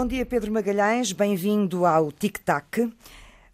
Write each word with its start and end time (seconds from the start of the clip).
Bom 0.00 0.06
dia, 0.06 0.24
Pedro 0.24 0.50
Magalhães. 0.50 1.12
Bem-vindo 1.12 1.84
ao 1.84 2.10
Tic 2.10 2.38
Tac. 2.38 2.90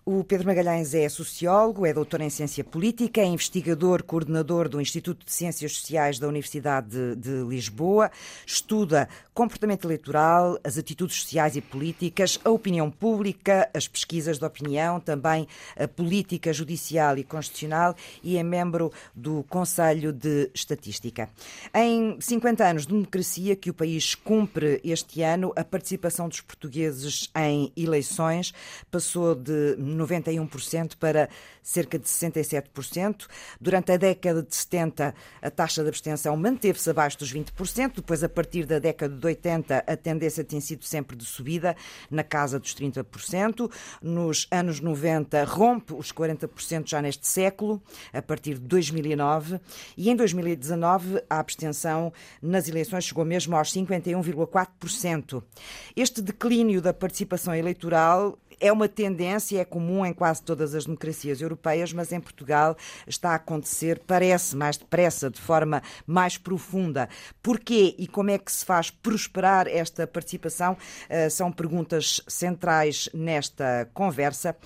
O 0.09 0.23
Pedro 0.23 0.47
Magalhães 0.47 0.95
é 0.95 1.09
sociólogo, 1.09 1.85
é 1.85 1.93
doutor 1.93 2.21
em 2.21 2.31
ciência 2.31 2.63
política, 2.63 3.21
é 3.21 3.25
investigador, 3.25 4.05
coordenador 4.05 4.69
do 4.69 4.81
Instituto 4.81 5.27
de 5.27 5.33
Ciências 5.33 5.73
Sociais 5.73 6.21
da 6.21 6.29
Universidade 6.29 7.17
de, 7.17 7.43
Lisboa, 7.43 8.09
estuda 8.47 9.09
comportamento 9.35 9.85
eleitoral, 9.85 10.61
as 10.63 10.79
atitudes 10.79 11.17
sociais 11.17 11.57
e 11.57 11.61
políticas, 11.61 12.39
a 12.45 12.51
opinião 12.51 12.89
pública, 12.89 13.69
as 13.75 13.89
pesquisas 13.89 14.39
de 14.39 14.45
opinião, 14.45 15.01
também 15.01 15.49
a 15.77 15.89
política 15.89 16.53
judicial 16.53 17.19
e 17.19 17.25
constitucional 17.25 17.97
e 18.23 18.37
é 18.39 18.45
membro 18.45 18.93
do 19.13 19.43
Conselho 19.49 20.13
de 20.13 20.49
Estatística. 20.55 21.29
Em 21.75 22.17
50 22.21 22.65
anos 22.65 22.87
de 22.87 22.95
democracia 22.95 23.57
que 23.57 23.71
o 23.71 23.75
país 23.75 24.15
cumpre 24.15 24.81
este 24.85 25.21
ano, 25.21 25.53
a 25.57 25.65
participação 25.65 26.29
dos 26.29 26.41
portugueses 26.41 27.29
em 27.37 27.73
eleições 27.77 28.55
passou 28.89 29.35
de 29.35 29.75
91% 29.97 30.97
para 30.97 31.29
cerca 31.63 31.99
de 31.99 32.07
67%. 32.07 33.27
Durante 33.61 33.93
a 33.93 33.97
década 33.97 34.43
de 34.43 34.55
70, 34.55 35.15
a 35.43 35.51
taxa 35.51 35.83
de 35.83 35.89
abstenção 35.89 36.37
manteve-se 36.37 36.89
abaixo 36.91 37.19
dos 37.19 37.33
20%. 37.33 37.97
Depois, 37.97 38.23
a 38.23 38.29
partir 38.29 38.65
da 38.67 38.79
década 38.79 39.15
de 39.15 39.27
80, 39.27 39.85
a 39.87 39.97
tendência 39.97 40.45
tem 40.45 40.61
sido 40.61 40.85
sempre 40.85 41.17
de 41.17 41.25
subida, 41.25 41.77
na 42.11 42.23
casa 42.23 42.59
dos 42.59 42.75
30%. 42.75 43.71
Nos 44.03 44.47
anos 44.51 44.81
90, 44.81 45.45
rompe 45.45 45.95
os 45.95 46.13
40% 46.13 46.89
já 46.89 47.03
neste 47.03 47.27
século, 47.27 47.83
a 48.13 48.23
partir 48.23 48.55
de 48.55 48.61
2009. 48.61 49.61
E 49.97 50.11
em 50.11 50.17
2019, 50.17 51.23
a 51.29 51.39
abstenção 51.39 52.13
nas 52.41 52.69
eleições 52.69 53.05
chegou 53.05 53.25
mesmo 53.25 53.57
aos 53.57 53.73
51,4%. 53.73 55.43
Este 55.95 56.21
declínio 56.23 56.81
da 56.81 56.93
participação 56.93 57.55
eleitoral 57.55 58.39
é 58.61 58.73
uma 58.73 58.89
tendência, 58.89 59.61
é 59.61 59.65
comum 59.65 60.05
em 60.05 60.13
quase 60.13 60.43
todas 60.43 60.75
as 60.75 60.85
democracias 60.85 61.41
europeias, 61.41 61.93
mas 61.93 62.13
em 62.13 62.21
Portugal 62.21 62.77
está 63.07 63.31
a 63.31 63.35
acontecer, 63.35 64.01
parece, 64.07 64.57
mais 64.57 64.77
depressa, 64.77 65.31
de 65.31 65.41
forma 65.41 65.83
mais 66.07 66.39
profunda. 66.39 67.09
Porquê 67.43 67.95
e 67.99 68.07
como 68.07 68.31
é 68.31 68.39
que 68.39 68.51
se 68.51 68.65
faz 68.65 68.91
prosperar 68.91 69.67
esta 69.69 70.07
participação? 70.07 70.77
Uh, 71.09 71.31
são 71.31 71.53
perguntas 71.53 72.21
centrais 72.27 73.09
nesta 73.13 73.89
conversa. 73.93 74.57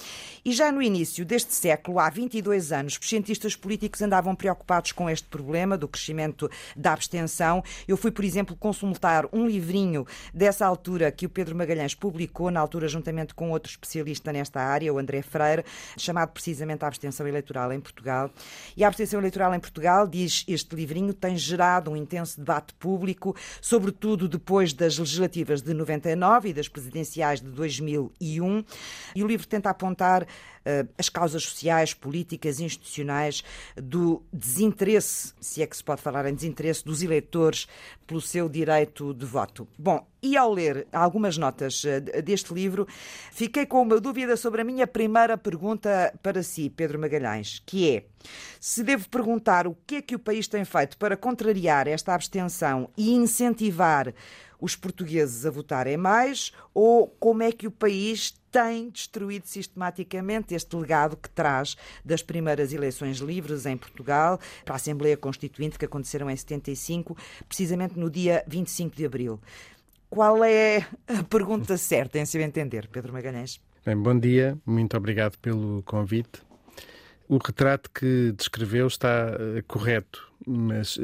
E 0.44 0.52
já 0.52 0.70
no 0.70 0.82
início 0.82 1.24
deste 1.24 1.54
século, 1.54 1.98
há 1.98 2.08
22 2.08 2.72
anos, 2.72 2.98
os 3.00 3.08
cientistas 3.08 3.56
políticos 3.56 4.00
andavam 4.02 4.34
preocupados 4.34 4.92
com 4.92 5.10
este 5.10 5.26
problema 5.26 5.76
do 5.76 5.88
crescimento 5.88 6.50
da 6.76 6.92
abstenção. 6.92 7.62
Eu 7.86 7.96
fui, 7.96 8.10
por 8.10 8.24
exemplo, 8.24 8.56
consultar 8.56 9.26
um 9.32 9.46
livrinho 9.46 10.06
dessa 10.32 10.66
altura 10.66 11.10
que 11.10 11.26
o 11.26 11.28
Pedro 11.28 11.56
Magalhães 11.56 11.94
publicou, 11.94 12.50
na 12.50 12.60
altura, 12.60 12.88
juntamente 12.88 13.34
com 13.34 13.50
outros 13.50 13.76
especialista 13.80 14.32
nesta 14.32 14.60
área, 14.60 14.92
o 14.92 14.98
André 14.98 15.22
Freire, 15.22 15.64
chamado 15.96 16.30
precisamente 16.30 16.84
a 16.84 16.88
abstenção 16.88 17.26
eleitoral 17.26 17.72
em 17.72 17.80
Portugal. 17.80 18.30
E 18.76 18.84
a 18.84 18.88
abstenção 18.88 19.18
eleitoral 19.18 19.54
em 19.54 19.60
Portugal, 19.60 20.06
diz 20.06 20.44
este 20.46 20.76
livrinho, 20.76 21.14
tem 21.14 21.36
gerado 21.36 21.90
um 21.90 21.96
intenso 21.96 22.38
debate 22.38 22.74
público, 22.74 23.34
sobretudo 23.60 24.28
depois 24.28 24.72
das 24.72 24.98
legislativas 24.98 25.62
de 25.62 25.72
99 25.72 26.50
e 26.50 26.52
das 26.52 26.68
presidenciais 26.68 27.40
de 27.40 27.48
2001. 27.48 28.64
E 29.14 29.24
o 29.24 29.26
livro 29.26 29.46
tenta 29.46 29.70
apontar 29.70 30.26
as 30.98 31.08
causas 31.08 31.42
sociais, 31.44 31.94
políticas, 31.94 32.60
institucionais 32.60 33.42
do 33.76 34.22
desinteresse, 34.32 35.32
se 35.40 35.62
é 35.62 35.66
que 35.66 35.76
se 35.76 35.82
pode 35.82 36.02
falar 36.02 36.26
em 36.26 36.34
desinteresse, 36.34 36.84
dos 36.84 37.02
eleitores 37.02 37.66
pelo 38.06 38.20
seu 38.20 38.48
direito 38.48 39.14
de 39.14 39.24
voto. 39.24 39.66
Bom, 39.78 40.06
e 40.22 40.36
ao 40.36 40.52
ler 40.52 40.86
algumas 40.92 41.38
notas 41.38 41.82
uh, 41.84 42.22
deste 42.22 42.52
livro, 42.52 42.86
fiquei 43.32 43.64
com 43.64 43.82
uma 43.82 44.00
dúvida 44.00 44.36
sobre 44.36 44.60
a 44.60 44.64
minha 44.64 44.86
primeira 44.86 45.38
pergunta 45.38 46.12
para 46.22 46.42
si, 46.42 46.68
Pedro 46.68 46.98
Magalhães, 46.98 47.62
que 47.64 47.90
é 47.90 48.04
se 48.60 48.82
devo 48.82 49.08
perguntar 49.08 49.66
o 49.66 49.76
que 49.86 49.96
é 49.96 50.02
que 50.02 50.14
o 50.14 50.18
país 50.18 50.46
tem 50.46 50.64
feito 50.64 50.98
para 50.98 51.16
contrariar 51.16 51.88
esta 51.88 52.14
abstenção 52.14 52.90
e 52.96 53.12
incentivar 53.12 54.12
os 54.60 54.76
portugueses 54.76 55.46
a 55.46 55.50
votarem 55.50 55.96
mais 55.96 56.52
ou 56.74 57.08
como 57.18 57.42
é 57.42 57.50
que 57.50 57.66
o 57.66 57.70
país 57.70 58.34
tem 58.50 58.90
destruído 58.90 59.46
sistematicamente 59.46 60.54
este 60.54 60.74
legado 60.76 61.16
que 61.16 61.28
traz 61.30 61.76
das 62.04 62.22
primeiras 62.22 62.72
eleições 62.72 63.18
livres 63.18 63.66
em 63.66 63.76
Portugal 63.76 64.38
para 64.64 64.74
a 64.74 64.76
Assembleia 64.76 65.16
Constituinte 65.16 65.78
que 65.78 65.84
aconteceram 65.84 66.30
em 66.30 66.36
75, 66.36 67.16
precisamente 67.48 67.98
no 67.98 68.10
dia 68.10 68.44
25 68.46 68.96
de 68.96 69.06
abril. 69.06 69.40
Qual 70.08 70.42
é 70.42 70.86
a 71.06 71.22
pergunta 71.22 71.76
certa, 71.76 72.18
em 72.18 72.26
seu 72.26 72.40
entender, 72.40 72.88
Pedro 72.88 73.12
Magalhães? 73.12 73.60
Bem, 73.86 73.96
bom 73.96 74.18
dia, 74.18 74.58
muito 74.66 74.96
obrigado 74.96 75.38
pelo 75.38 75.82
convite. 75.84 76.42
O 77.28 77.38
retrato 77.38 77.88
que 77.92 78.32
descreveu 78.36 78.88
está 78.88 79.28
uh, 79.28 79.62
correto, 79.68 80.28
mas 80.44 80.96
uh, 80.96 81.00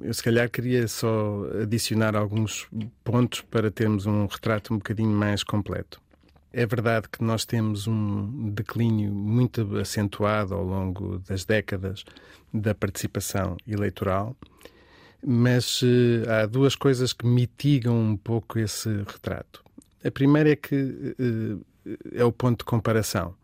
eu 0.00 0.14
se 0.14 0.22
calhar 0.22 0.48
queria 0.48 0.86
só 0.86 1.44
adicionar 1.60 2.14
alguns 2.14 2.68
pontos 3.02 3.40
para 3.40 3.68
termos 3.68 4.06
um 4.06 4.26
retrato 4.26 4.72
um 4.72 4.76
bocadinho 4.76 5.10
mais 5.10 5.42
completo. 5.42 6.00
É 6.52 6.66
verdade 6.66 7.08
que 7.08 7.22
nós 7.22 7.44
temos 7.44 7.86
um 7.86 8.50
declínio 8.50 9.12
muito 9.12 9.76
acentuado 9.76 10.54
ao 10.54 10.64
longo 10.64 11.18
das 11.20 11.44
décadas 11.44 12.04
da 12.52 12.74
participação 12.74 13.56
eleitoral, 13.66 14.36
mas 15.24 15.80
uh, 15.82 15.86
há 16.28 16.46
duas 16.46 16.74
coisas 16.74 17.12
que 17.12 17.26
mitigam 17.26 17.96
um 17.96 18.16
pouco 18.16 18.58
esse 18.58 18.88
retrato. 18.88 19.62
A 20.04 20.10
primeira 20.10 20.50
é 20.50 20.56
que 20.56 21.16
é 22.12 22.24
o 22.24 22.32
ponto 22.32 22.60
de 22.60 22.64
comparação 22.64 23.34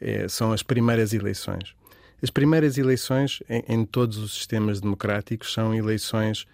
é, 0.00 0.28
são 0.28 0.52
as 0.52 0.62
primeiras 0.62 1.12
eleições. 1.12 1.74
As 2.22 2.30
primeiras 2.30 2.78
eleições 2.78 3.42
em, 3.48 3.62
em, 3.68 3.84
todos 3.84 4.18
os 4.18 4.34
sistemas 4.34 4.80
democráticos 4.80 5.52
são 5.52 5.74
eleições 5.74 6.46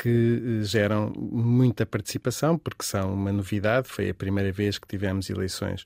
que 0.00 0.60
eh, 0.60 0.64
geram 0.64 1.12
muita 1.16 1.84
participação, 1.84 2.56
porque 2.56 2.84
são 2.84 3.12
uma 3.12 3.32
novidade. 3.32 3.88
Foi 3.88 4.08
a 4.08 4.14
primeira 4.14 4.52
vez 4.52 4.78
que 4.78 4.86
tivemos 4.86 5.28
eleições 5.28 5.84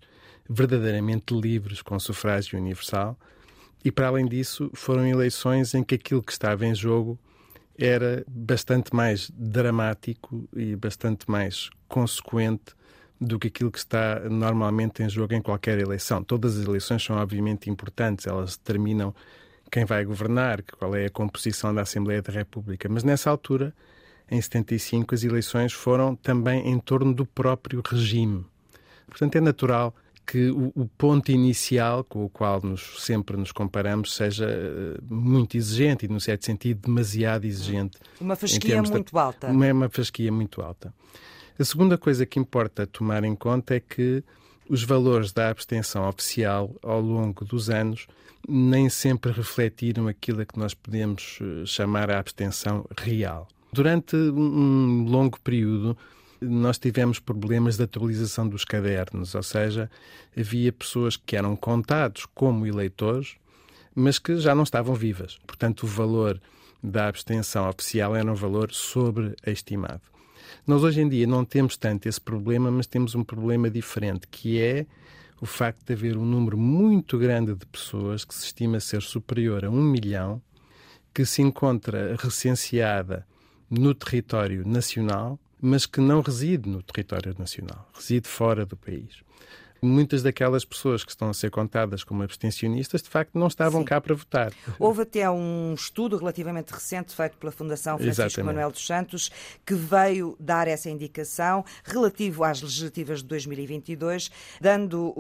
verdadeiramente 0.49 1.35
livres, 1.35 1.81
com 1.81 1.99
sufrágio 1.99 2.59
universal. 2.59 3.19
E, 3.85 3.91
para 3.91 4.09
além 4.09 4.27
disso, 4.27 4.71
foram 4.75 5.07
eleições 5.07 5.75
em 5.75 5.83
que 5.83 5.95
aquilo 5.95 6.23
que 6.23 6.33
estava 6.33 6.67
em 6.67 6.75
jogo 6.75 7.19
era 7.79 8.23
bastante 8.29 8.95
mais 8.95 9.31
dramático 9.35 10.49
e 10.55 10.77
bastante 10.77 11.29
mais 11.29 11.71
consequente 11.89 12.75
do 13.21 13.39
que 13.39 13.49
aquilo 13.49 13.71
que 13.71 13.79
está 13.79 14.21
normalmente 14.29 15.03
em 15.03 15.09
jogo 15.09 15.33
em 15.33 15.41
qualquer 15.41 15.79
eleição. 15.79 16.23
Todas 16.23 16.59
as 16.59 16.67
eleições 16.67 17.03
são 17.03 17.17
obviamente 17.17 17.71
importantes, 17.71 18.27
elas 18.27 18.57
determinam 18.57 19.15
quem 19.71 19.85
vai 19.85 20.05
governar, 20.05 20.63
qual 20.79 20.95
é 20.95 21.07
a 21.07 21.11
composição 21.11 21.75
da 21.75 21.83
Assembleia 21.83 22.21
da 22.21 22.33
República, 22.33 22.89
mas 22.91 23.05
nessa 23.05 23.31
altura, 23.31 23.75
em 24.33 24.41
75, 24.41 25.15
as 25.15 25.23
eleições 25.25 25.75
foram 25.75 26.17
também 26.17 26.67
em 26.67 26.79
torno 26.79 27.13
do 27.13 27.27
próprio 27.27 27.83
regime. 27.87 28.47
Portanto, 29.07 29.37
é 29.37 29.41
natural 29.43 29.95
que 30.27 30.51
o, 30.51 30.73
o, 30.75 30.87
ponto 30.87 31.31
inicial 31.31 32.03
com 32.03 32.25
o 32.25 32.31
qual 32.31 32.63
nos, 32.63 33.05
sempre 33.05 33.37
nos 33.37 33.53
comparamos 33.53 34.15
seja 34.15 34.49
uh, 34.49 35.15
muito 35.15 35.55
exigente 35.55 36.07
e, 36.07 36.09
no 36.09 36.19
certo 36.19 36.47
sentido, 36.47 36.81
demasiado 36.87 37.45
exigente. 37.45 37.99
Uma 38.19 38.35
fasquia 38.35 38.83
muito 38.83 39.19
alta. 39.19 39.49
Uma, 39.49 39.71
uma 39.71 39.89
fasquia 39.91 40.33
muito 40.33 40.63
alta. 40.63 40.95
A 41.59 41.65
segunda 41.65 41.99
coisa 41.99 42.25
que 42.25 42.41
importa 42.41 42.87
tomar 42.87 43.25
em 43.25 43.37
conta 43.37 43.75
é 43.75 43.81
que 43.81 44.25
os 44.67 44.83
valores 44.83 45.31
da 45.31 45.51
abstenção 45.51 46.09
oficial 46.09 46.75
ao 46.83 47.03
longo 47.03 47.45
dos 47.45 47.69
anos 47.69 48.07
nem 48.49 48.89
sempre 48.89 49.31
refletiram 49.31 50.09
aquilo 50.09 50.41
a 50.41 50.47
que 50.47 50.59
nós 50.59 50.73
podemos 50.73 51.39
eh, 51.43 51.67
chamar 51.67 52.11
a 52.11 52.19
abstenção 52.19 52.87
real. 52.99 53.47
Durante 53.75 54.15
um 54.17 55.07
longo 55.09 55.41
período, 55.41 55.97
nós 56.43 56.79
tivemos 56.79 57.19
problemas 57.19 57.79
de 57.79 57.85
atualização 57.85 58.47
dos 58.47 58.67
cadernos, 58.67 59.35
ou 59.35 59.43
seja, 59.43 59.91
havia 60.37 60.71
pessoas 60.71 61.17
que 61.17 61.37
eram 61.37 61.57
contados 61.57 62.27
como 62.35 62.67
eleitores, 62.67 63.37
mas 63.95 64.19
que 64.19 64.37
já 64.37 64.55
não 64.55 64.65
estavam 64.65 64.95
vivas. 64.95 65.39
Portanto, 65.47 65.85
o 65.85 65.87
valor 65.87 66.39
da 66.83 67.09
abstenção 67.09 67.67
oficial 67.67 68.15
era 68.15 68.31
um 68.31 68.35
valor 68.35 68.71
sobreestimado. 68.73 70.03
Nós 70.67 70.83
hoje 70.83 71.01
em 71.01 71.09
dia 71.09 71.27
não 71.27 71.43
temos 71.43 71.75
tanto 71.79 72.07
esse 72.07 72.21
problema, 72.21 72.71
mas 72.71 72.87
temos 72.87 73.15
um 73.15 73.25
problema 73.25 73.71
diferente, 73.71 74.29
que 74.31 74.61
é 74.61 74.85
o 75.41 75.47
facto 75.47 75.83
de 75.87 75.95
haver 75.95 76.19
um 76.19 76.27
número 76.27 76.59
muito 76.59 77.17
grande 77.17 77.55
de 77.55 77.65
pessoas 77.65 78.23
que 78.23 78.35
se 78.35 78.45
estima 78.45 78.81
ser 78.81 79.01
superior 79.01 79.65
a 79.65 79.71
um 79.71 79.83
milhão, 79.83 80.43
que 81.15 81.25
se 81.25 81.41
encontra 81.41 82.17
recenseada 82.19 83.27
no 83.73 83.95
território 83.95 84.67
nacional, 84.69 85.39
mas 85.61 85.87
que 85.87 86.01
não 86.01 86.21
reside 86.21 86.69
no 86.69 86.83
território 86.83 87.35
nacional, 87.39 87.89
reside 87.95 88.29
fora 88.29 88.67
do 88.67 88.77
país. 88.77 89.23
Muitas 89.83 90.23
daquelas 90.23 90.65
pessoas 90.65 91.05
que 91.05 91.11
estão 91.11 91.29
a 91.29 91.35
ser 91.35 91.51
contadas 91.51 92.05
como 92.05 92.23
abstencionistas, 92.23 93.03
de 93.03 93.09
facto, 93.09 93.37
não 93.37 93.49
estavam 93.49 93.81
Sim. 93.81 93.87
cá 93.87 94.01
para 94.01 94.15
votar. 94.15 94.53
Houve 94.79 95.03
até 95.03 95.29
um 95.29 95.75
estudo 95.75 96.17
relativamente 96.17 96.73
recente 96.73 97.15
feito 97.15 97.37
pela 97.37 97.51
Fundação 97.51 97.99
Francisco 97.99 98.23
Exatamente. 98.23 98.47
Manuel 98.47 98.71
dos 98.71 98.87
Santos 98.87 99.31
que 99.67 99.75
veio 99.75 100.37
dar 100.39 100.69
essa 100.69 100.89
indicação 100.89 101.65
relativo 101.85 102.45
às 102.45 102.63
legislativas 102.63 103.21
de 103.21 103.27
2022, 103.27 104.31
dando 104.61 105.13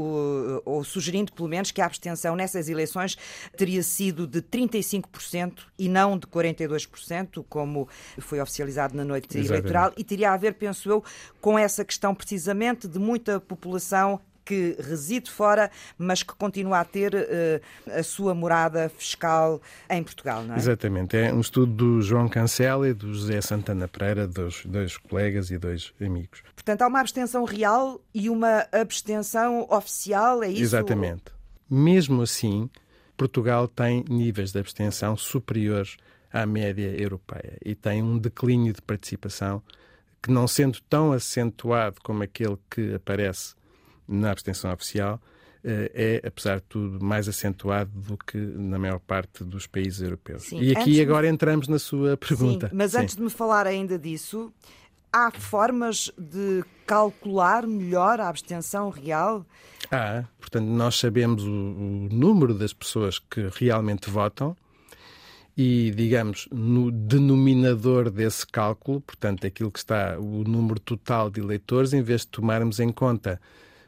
ou 0.64 0.84
sugerindo, 0.84 1.32
pelo 1.32 1.48
menos, 1.48 1.70
que 1.70 1.80
a 1.80 1.86
abstenção 1.86 2.36
nessas 2.36 2.68
eleições 2.68 3.16
teria 3.56 3.82
sido 3.82 4.26
de 4.26 4.40
35% 4.40 5.62
e 5.78 5.88
não 5.88 6.16
de 6.16 6.26
42%, 6.26 7.44
como 7.48 7.88
foi 8.18 8.40
oficializado 8.40 8.96
na 8.96 9.04
noite 9.04 9.26
Exatamente. 9.26 9.50
eleitoral, 9.50 9.92
e 9.96 10.04
teria 10.04 10.32
a 10.32 10.36
ver, 10.36 10.54
penso 10.54 10.88
eu, 10.88 11.04
com 11.40 11.58
essa 11.58 11.84
questão 11.84 12.14
precisamente 12.14 12.86
de 12.86 12.98
muita 12.98 13.40
população 13.40 14.20
que 14.44 14.76
reside 14.78 15.30
fora, 15.30 15.70
mas 15.96 16.22
que 16.22 16.34
continua 16.34 16.80
a 16.80 16.84
ter 16.84 17.14
uh, 17.14 17.98
a 17.98 18.02
sua 18.02 18.34
morada 18.34 18.88
fiscal 18.88 19.60
em 19.88 20.02
Portugal, 20.02 20.42
não 20.42 20.54
é? 20.54 20.58
Exatamente. 20.58 21.16
É 21.16 21.32
um 21.32 21.40
estudo 21.40 21.72
do 21.72 22.02
João 22.02 22.28
Cancela 22.28 22.88
e 22.88 22.94
do 22.94 23.12
José 23.14 23.40
Santana 23.40 23.88
Pereira, 23.88 24.26
dois, 24.26 24.64
dois 24.64 24.96
colegas 24.96 25.50
e 25.50 25.58
dois 25.58 25.92
amigos. 26.00 26.42
Portanto, 26.54 26.82
há 26.82 26.86
uma 26.86 27.00
abstenção 27.00 27.44
real 27.44 28.00
e 28.14 28.28
uma 28.28 28.66
abstenção 28.72 29.66
oficial, 29.70 30.42
é 30.42 30.48
isso? 30.48 30.62
Exatamente. 30.62 31.24
Mesmo 31.68 32.22
assim, 32.22 32.68
Portugal 33.16 33.68
tem 33.68 34.04
níveis 34.08 34.52
de 34.52 34.58
abstenção 34.58 35.16
superiores 35.16 35.96
à 36.32 36.46
média 36.46 36.94
europeia 37.00 37.58
e 37.64 37.74
tem 37.74 38.02
um 38.02 38.18
declínio 38.18 38.72
de 38.72 38.82
participação 38.82 39.62
que, 40.22 40.30
não 40.30 40.46
sendo 40.46 40.80
tão 40.88 41.12
acentuado 41.12 41.96
como 42.02 42.22
aquele 42.22 42.56
que 42.70 42.94
aparece 42.94 43.54
na 44.12 44.30
abstenção 44.30 44.72
oficial 44.72 45.20
eh, 45.64 46.20
é, 46.22 46.26
apesar 46.26 46.56
de 46.56 46.64
tudo, 46.64 47.04
mais 47.04 47.28
acentuado 47.28 47.90
do 47.94 48.16
que 48.16 48.36
na 48.36 48.80
maior 48.80 48.98
parte 48.98 49.44
dos 49.44 49.64
países 49.68 50.00
europeus. 50.00 50.42
Sim, 50.42 50.60
e 50.60 50.76
aqui 50.76 51.00
agora 51.00 51.26
de... 51.26 51.32
entramos 51.32 51.68
na 51.68 51.78
sua 51.78 52.16
pergunta. 52.16 52.68
Sim, 52.68 52.74
mas 52.74 52.92
Sim. 52.92 52.98
antes 52.98 53.14
de 53.14 53.22
me 53.22 53.30
falar 53.30 53.64
ainda 53.68 53.96
disso, 53.96 54.52
há 55.12 55.30
formas 55.30 56.10
de 56.18 56.64
calcular 56.84 57.64
melhor 57.64 58.18
a 58.18 58.28
abstenção 58.28 58.90
real? 58.90 59.46
Há. 59.88 60.24
Portanto, 60.40 60.66
nós 60.66 60.98
sabemos 60.98 61.44
o, 61.44 61.48
o 61.48 62.08
número 62.10 62.54
das 62.54 62.72
pessoas 62.72 63.20
que 63.20 63.48
realmente 63.54 64.10
votam 64.10 64.56
e, 65.56 65.92
digamos, 65.92 66.48
no 66.50 66.90
denominador 66.90 68.10
desse 68.10 68.44
cálculo, 68.44 69.00
portanto, 69.00 69.46
aquilo 69.46 69.70
que 69.70 69.78
está 69.78 70.18
o 70.18 70.42
número 70.42 70.80
total 70.80 71.30
de 71.30 71.40
eleitores, 71.40 71.92
em 71.92 72.02
vez 72.02 72.22
de 72.22 72.28
tomarmos 72.28 72.80
em 72.80 72.90
conta 72.90 73.40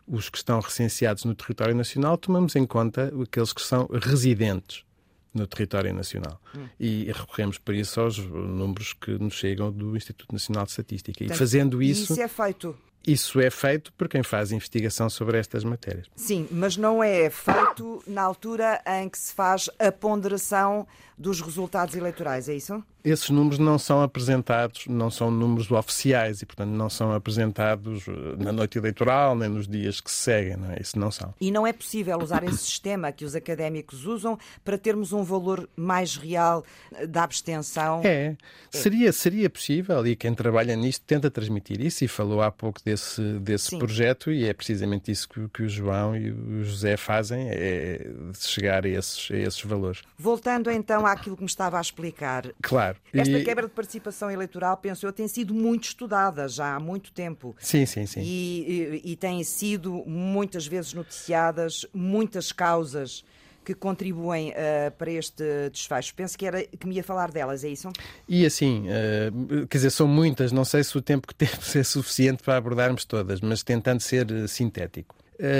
os 0.07 0.29
que 0.29 0.37
estão 0.37 0.61
recenseados 0.61 1.25
no 1.25 1.35
território 1.35 1.75
nacional, 1.75 2.17
tomamos 2.17 2.55
em 2.57 2.67
conta 2.67 3.13
aqueles 3.23 3.53
que 3.53 3.63
são 3.63 3.89
residentes 3.93 4.85
no 5.33 5.47
território 5.47 5.93
nacional. 5.93 6.41
Hum. 6.57 6.67
E 6.79 7.11
recorremos 7.13 7.59
por 7.59 7.75
isso 7.75 8.01
aos 8.01 8.19
números 8.19 8.93
que 8.93 9.11
nos 9.13 9.35
chegam 9.35 9.73
do 9.73 9.97
Instituto 9.97 10.33
Nacional 10.33 10.65
de 10.65 10.71
Estatística. 10.71 11.19
Portanto, 11.19 11.37
e 11.37 11.39
fazendo 11.39 11.83
isso. 11.83 12.13
Isso 12.13 12.23
é 12.23 12.29
feito 12.29 12.77
isso 13.07 13.39
é 13.39 13.51
feito 13.51 13.93
por 13.93 14.09
quem 14.09 14.23
faz 14.23 14.51
investigação 14.51 15.11
sobre 15.11 15.39
estas 15.39 15.63
matérias. 15.63 16.07
Sim, 16.17 16.49
mas 16.51 16.77
não 16.77 17.03
é 17.03 17.29
feito 17.29 18.03
na 18.07 18.23
altura 18.23 18.81
em 18.87 19.09
que 19.09 19.19
se 19.19 19.35
faz 19.35 19.69
a 19.79 19.93
ponderação 19.93 20.87
dos 21.19 21.41
resultados 21.41 21.95
eleitorais, 21.95 22.49
é 22.49 22.55
isso? 22.55 22.83
Esses 23.05 23.29
números 23.29 23.59
não 23.59 23.79
são 23.79 24.03
apresentados, 24.03 24.87
não 24.87 25.11
são 25.11 25.31
números 25.31 25.71
oficiais 25.71 26.41
e, 26.41 26.47
portanto, 26.47 26.71
não 26.71 26.89
são 26.89 27.13
apresentados 27.13 28.09
eh, 28.09 28.13
na 28.43 28.51
noite 28.51 28.79
eleitoral 28.79 29.37
nem 29.37 29.49
nos 29.49 29.69
dias 29.69 30.01
que 30.01 30.11
se 30.11 30.17
seguem, 30.17 30.57
não 30.57 30.71
é? 30.71 30.79
Isso 30.81 30.99
não 30.99 31.11
são. 31.11 31.35
E 31.39 31.51
não 31.51 31.67
é 31.67 31.73
possível 31.73 32.19
usar 32.19 32.43
esse 32.45 32.59
sistema 32.59 33.13
que 33.13 33.25
os 33.25 33.35
académicos 33.35 34.07
usam 34.07 34.39
para 34.65 34.79
termos 34.79 35.13
um 35.13 35.23
valor 35.23 35.69
mais 35.77 36.17
real 36.17 36.65
eh, 36.95 37.07
da 37.07 37.25
abstenção? 37.25 38.01
É, 38.03 38.09
é. 38.09 38.37
Seria, 38.71 39.13
seria 39.13 39.51
possível 39.51 40.07
e 40.07 40.17
quem 40.17 40.35
trabalha 40.35 40.75
nisto 40.75 41.05
tenta 41.07 41.31
transmitir 41.31 41.83
isso 41.83 42.05
e 42.05 42.09
falou 42.09 42.41
há 42.41 42.51
pouco 42.51 42.81
desse, 42.83 43.21
desse 43.39 43.79
projeto 43.79 44.33
e 44.33 44.47
é 44.49 44.55
precisamente 44.55 45.13
isso 45.13 45.29
que, 45.29 45.47
que 45.49 45.63
o 45.65 45.69
João 45.69 46.17
e 46.17 46.31
o 46.31 46.65
José 46.65 46.97
fazem, 46.97 47.49
é 47.51 48.11
chegar 48.39 48.87
a 48.87 48.89
esses, 48.89 49.31
a 49.31 49.37
esses 49.37 49.63
valores. 49.63 50.03
Voltando 50.17 50.71
então 50.71 51.05
àquilo 51.05 51.37
que 51.37 51.43
me 51.43 51.49
estava 51.49 51.77
a 51.77 51.81
explicar. 51.83 52.47
Claro. 52.63 52.94
Esta 53.13 53.39
e... 53.39 53.45
quebra 53.45 53.67
de 53.67 53.73
participação 53.73 54.31
eleitoral, 54.31 54.77
penso 54.77 55.07
eu, 55.07 55.13
tem 55.13 55.29
sido 55.29 55.55
muito 55.55 55.85
estudada 55.85 56.49
já 56.49 56.75
há 56.75 56.81
muito 56.81 57.13
tempo. 57.13 57.55
Sim, 57.59 57.87
sim, 57.87 58.07
sim. 58.07 58.21
E, 58.21 59.01
e, 59.05 59.13
e 59.13 59.17
têm 59.17 59.43
sido 59.45 60.05
muitas 60.07 60.67
vezes 60.67 60.93
noticiadas 60.93 61.87
muitas 61.93 62.53
causas 62.53 63.25
que 63.65 63.75
contribuem 63.75 64.51
uh, 64.51 64.91
para 64.99 65.11
este 65.11 65.43
desfecho. 65.73 66.15
Penso 66.15 66.37
que 66.37 66.47
era 66.47 66.63
que 66.63 66.87
me 66.87 66.97
ia 66.97 67.03
falar 67.03 67.31
delas, 67.31 67.65
é 67.65 67.69
isso? 67.69 67.91
E 68.29 68.45
assim, 68.45 68.87
uh, 68.89 69.67
quer 69.67 69.79
dizer, 69.79 69.91
são 69.91 70.07
muitas, 70.07 70.53
não 70.53 70.65
sei 70.65 70.85
se 70.85 70.97
o 70.99 71.01
tempo 71.01 71.27
que 71.27 71.35
temos 71.35 71.75
é 71.75 71.83
suficiente 71.83 72.43
para 72.43 72.57
abordarmos 72.57 73.05
todas, 73.05 73.41
mas 73.41 73.63
tentando 73.63 74.01
ser 74.01 74.31
uh, 74.31 74.47
sintético. 74.47 75.17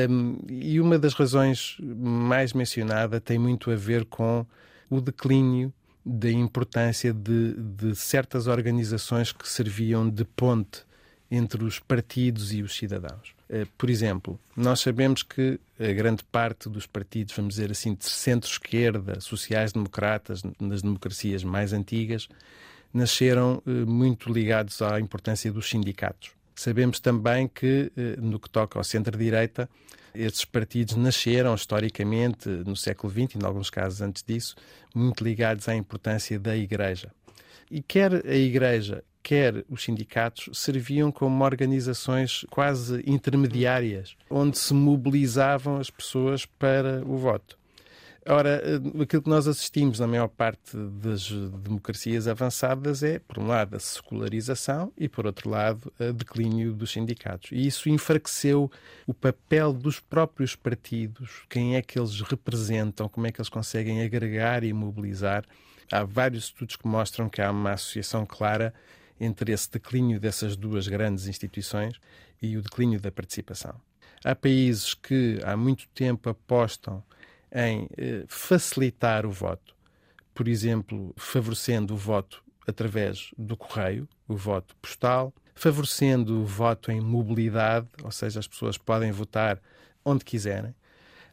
Um, 0.09 0.39
e 0.49 0.81
uma 0.81 0.99
das 0.99 1.15
razões 1.15 1.77
mais 1.81 2.53
mencionada 2.53 3.21
tem 3.21 3.39
muito 3.39 3.73
a 3.73 3.75
ver 3.75 4.05
com 4.05 4.47
o 4.89 5.01
declínio 5.01 5.73
da 6.05 6.31
importância 6.31 7.13
de, 7.13 7.55
de 7.55 7.95
certas 7.95 8.47
organizações 8.47 9.33
que 9.33 9.49
serviam 9.49 10.09
de 10.09 10.25
ponte 10.25 10.83
entre 11.31 11.65
os 11.65 11.79
partidos 11.79 12.53
e 12.53 12.63
os 12.63 12.77
cidadãos. 12.77 13.35
Eh, 13.49 13.67
por 13.79 13.89
exemplo, 13.89 14.39
nós 14.57 14.81
sabemos 14.81 15.23
que 15.23 15.59
a 15.79 15.93
grande 15.93 16.23
parte 16.25 16.69
dos 16.69 16.87
partidos, 16.87 17.35
vamos 17.35 17.55
dizer 17.55 17.71
assim, 17.71 17.95
de 17.95 18.05
centro-esquerda, 18.05 19.21
sociais-democratas, 19.21 20.43
nas 20.61 20.83
democracias 20.83 21.43
mais 21.43 21.73
antigas, 21.73 22.29
nasceram 22.93 23.63
eh, 23.67 23.71
muito 23.71 24.33
ligados 24.33 24.81
à 24.83 25.01
importância 25.01 25.51
dos 25.51 25.69
sindicatos. 25.69 26.31
Sabemos 26.55 27.01
também 27.01 27.49
que, 27.49 27.91
eh, 27.97 28.17
no 28.19 28.39
que 28.39 28.49
toca 28.49 28.79
ao 28.79 28.85
centro-direita, 28.85 29.69
estes 30.15 30.45
partidos 30.45 30.95
nasceram 30.95 31.55
historicamente 31.55 32.49
no 32.49 32.77
século 32.77 33.13
XX, 33.13 33.37
em 33.37 33.45
alguns 33.45 33.69
casos 33.69 34.01
antes 34.01 34.23
disso, 34.23 34.55
muito 34.95 35.25
ligados 35.25 35.69
à 35.69 35.75
importância 35.75 36.39
da 36.39 36.57
Igreja. 36.57 37.11
E 37.69 37.83
quer 37.83 38.25
a 38.25 38.35
Igreja, 38.37 39.03
quer 39.23 39.65
os 39.69 39.83
sindicatos 39.83 40.57
serviam 40.57 41.11
como 41.11 41.45
organizações 41.45 42.47
quase 42.51 43.03
intermediárias, 43.07 44.17
onde 44.31 44.57
se 44.57 44.73
mobilizavam 44.73 45.79
as 45.79 45.91
pessoas 45.91 46.47
para 46.47 47.03
o 47.05 47.17
voto. 47.17 47.59
Ora, 48.27 48.63
eh, 48.65 49.03
aquilo 49.03 49.23
que 49.23 49.29
nós 49.29 49.47
assistimos 49.47 50.01
na 50.01 50.07
maior 50.07 50.29
parte 50.29 50.75
das 50.75 51.31
democracias 51.63 52.27
avançadas 52.27 53.03
é, 53.03 53.19
por 53.19 53.39
um 53.39 53.47
lado, 53.47 53.77
a 53.77 53.79
secularização 53.79 54.91
e, 54.97 55.11
por 55.11 55.27
outro 55.27 55.51
lado, 55.51 55.93
o 56.01 56.13
declínio 56.13 56.73
dos 56.73 56.91
sindicatos. 56.91 57.51
E 57.53 57.67
isso 57.67 57.87
enfraqueceu 57.91 58.71
o 59.07 59.13
papel 59.13 59.75
dos 59.75 60.01
próprios 60.01 60.57
partidos, 60.57 61.43
quem 61.51 61.77
é 61.77 61.83
que 61.83 61.99
eles 61.99 62.23
representam, 62.23 63.11
como 63.11 63.27
é 63.27 63.33
que 63.33 63.41
eles 63.41 63.51
conseguem 63.51 64.03
agregar 64.03 64.65
e 64.65 64.73
mobilizar. 64.73 65.45
Há 65.93 66.03
vários 66.03 66.45
estudos 66.45 66.77
que 66.77 66.87
mostram 66.87 67.29
que 67.29 67.43
há 67.43 67.51
uma 67.51 67.73
associação 67.73 68.25
clara 68.25 68.73
entre 69.21 69.53
esse 69.53 69.71
declínio 69.71 70.19
dessas 70.19 70.57
duas 70.57 70.89
grandes 70.89 71.27
instituições 71.27 72.01
e 72.41 72.57
o 72.57 72.63
declínio 72.63 72.99
da 72.99 73.13
participação. 73.13 73.75
Há 74.25 74.35
países 74.35 74.95
que 74.95 75.39
há 75.45 75.55
muito 75.55 75.87
tempo 75.89 76.31
apostam 76.31 77.05
em 77.55 77.89
eh, 77.97 78.25
facilitar 78.27 79.25
o 79.25 79.31
voto, 79.31 79.75
por 80.35 80.49
exemplo, 80.49 81.15
favorecendo 81.17 81.95
o 81.95 81.97
voto 81.97 82.43
através 82.67 83.31
do 83.39 83.57
correio, 83.57 84.09
o 84.27 84.37
voto 84.37 84.75
postal, 84.83 85.33
favorecendo 85.55 86.41
o 86.41 86.45
voto 86.45 86.91
em 86.91 87.01
mobilidade, 87.01 87.87
ou 88.03 88.11
seja, 88.11 88.41
as 88.41 88.49
pessoas 88.49 88.77
podem 88.77 89.13
votar 89.13 89.61
onde 90.05 90.25
quiserem, 90.25 90.75